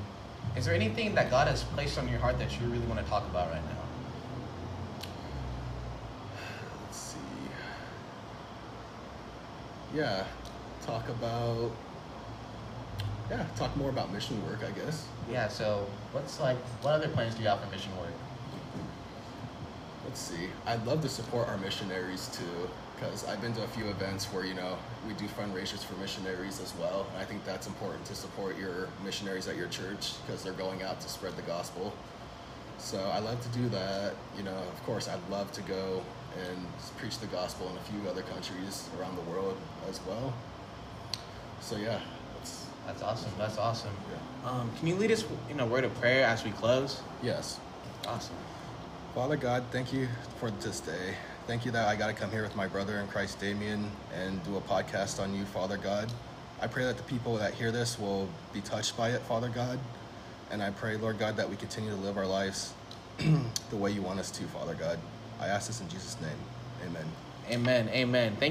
Is 0.56 0.64
there 0.64 0.74
anything 0.74 1.14
that 1.14 1.30
God 1.30 1.46
has 1.46 1.62
placed 1.62 1.98
on 1.98 2.08
your 2.08 2.18
heart 2.18 2.38
that 2.38 2.58
you 2.58 2.66
really 2.68 2.86
want 2.86 3.00
to 3.00 3.06
talk 3.06 3.26
about 3.28 3.50
right 3.50 3.64
now? 3.64 3.78
let's 6.86 6.98
see. 6.98 7.18
Yeah, 9.94 10.24
talk 10.82 11.08
about. 11.08 11.70
Yeah, 13.30 13.44
talk 13.56 13.76
more 13.76 13.90
about 13.90 14.12
mission 14.12 14.42
work, 14.46 14.60
I 14.64 14.70
guess. 14.78 15.06
Yeah, 15.30 15.48
so 15.48 15.86
what's 16.12 16.40
like, 16.40 16.56
what 16.82 16.92
other 16.92 17.08
plans 17.08 17.34
do 17.34 17.42
you 17.42 17.48
have 17.48 17.60
for 17.60 17.70
mission 17.70 17.94
work? 17.98 18.12
Let's 20.04 20.20
see. 20.20 20.48
I'd 20.64 20.86
love 20.86 21.02
to 21.02 21.08
support 21.08 21.48
our 21.48 21.58
missionaries 21.58 22.28
too, 22.28 22.70
because 22.94 23.28
I've 23.28 23.42
been 23.42 23.52
to 23.54 23.64
a 23.64 23.68
few 23.68 23.88
events 23.88 24.24
where 24.32 24.46
you 24.46 24.54
know 24.54 24.78
we 25.06 25.12
do 25.14 25.26
fundraisers 25.26 25.84
for 25.84 25.94
missionaries 25.96 26.60
as 26.60 26.74
well, 26.76 27.06
and 27.12 27.22
I 27.22 27.24
think 27.26 27.44
that's 27.44 27.66
important 27.66 28.06
to 28.06 28.14
support 28.14 28.58
your 28.58 28.88
missionaries 29.04 29.46
at 29.48 29.56
your 29.56 29.68
church 29.68 30.14
because 30.26 30.42
they're 30.42 30.54
going 30.54 30.82
out 30.82 31.00
to 31.02 31.08
spread 31.08 31.36
the 31.36 31.42
gospel. 31.42 31.92
So 32.78 32.98
I 33.12 33.18
love 33.18 33.40
to 33.42 33.58
do 33.58 33.68
that. 33.68 34.14
You 34.36 34.44
know, 34.44 34.56
of 34.56 34.82
course, 34.84 35.08
I'd 35.08 35.28
love 35.30 35.52
to 35.52 35.62
go 35.62 36.02
and 36.48 36.58
preach 36.98 37.18
the 37.18 37.26
gospel 37.26 37.68
in 37.70 37.76
a 37.76 37.80
few 38.00 38.08
other 38.10 38.22
countries 38.22 38.88
around 38.98 39.16
the 39.16 39.22
world 39.30 39.56
as 39.88 40.00
well. 40.06 40.32
So 41.60 41.76
yeah, 41.76 42.00
that's 42.36 42.66
That's 42.86 43.02
awesome. 43.02 43.30
That's 43.38 43.58
awesome. 43.58 43.90
yeah. 44.10 44.50
Um, 44.50 44.70
can 44.78 44.86
you 44.88 44.94
lead 44.96 45.10
us 45.10 45.24
in 45.50 45.60
a 45.60 45.66
word 45.66 45.84
of 45.84 45.94
prayer 45.96 46.24
as 46.26 46.44
we 46.44 46.50
close? 46.52 47.00
Yes. 47.22 47.58
Awesome. 48.06 48.36
Father 49.14 49.36
God, 49.36 49.64
thank 49.70 49.92
you 49.92 50.08
for 50.38 50.50
this 50.50 50.80
day. 50.80 51.14
Thank 51.46 51.64
you 51.64 51.72
that 51.72 51.88
I 51.88 51.96
got 51.96 52.08
to 52.08 52.12
come 52.12 52.30
here 52.30 52.42
with 52.42 52.54
my 52.54 52.66
brother 52.66 52.98
in 52.98 53.08
Christ, 53.08 53.40
Damien, 53.40 53.90
and 54.14 54.42
do 54.44 54.56
a 54.56 54.60
podcast 54.60 55.20
on 55.20 55.34
you, 55.34 55.44
Father 55.46 55.76
God. 55.78 56.12
I 56.60 56.66
pray 56.66 56.84
that 56.84 56.96
the 56.96 57.02
people 57.04 57.36
that 57.36 57.54
hear 57.54 57.72
this 57.72 57.98
will 57.98 58.28
be 58.52 58.60
touched 58.60 58.96
by 58.96 59.10
it, 59.10 59.20
Father 59.22 59.48
God. 59.48 59.78
And 60.50 60.62
I 60.62 60.70
pray, 60.70 60.96
Lord 60.96 61.18
God, 61.18 61.36
that 61.36 61.48
we 61.48 61.56
continue 61.56 61.90
to 61.90 61.96
live 61.96 62.16
our 62.16 62.26
lives 62.26 62.72
the 63.18 63.76
way 63.76 63.90
you 63.90 64.02
want 64.02 64.20
us 64.20 64.30
to, 64.32 64.44
Father 64.44 64.74
God. 64.74 64.98
I 65.40 65.46
ask 65.46 65.66
this 65.68 65.80
in 65.80 65.88
Jesus' 65.88 66.16
name. 66.20 66.30
Amen. 66.86 67.06
Amen. 67.50 67.88
Amen. 67.90 68.36
Thank 68.36 68.46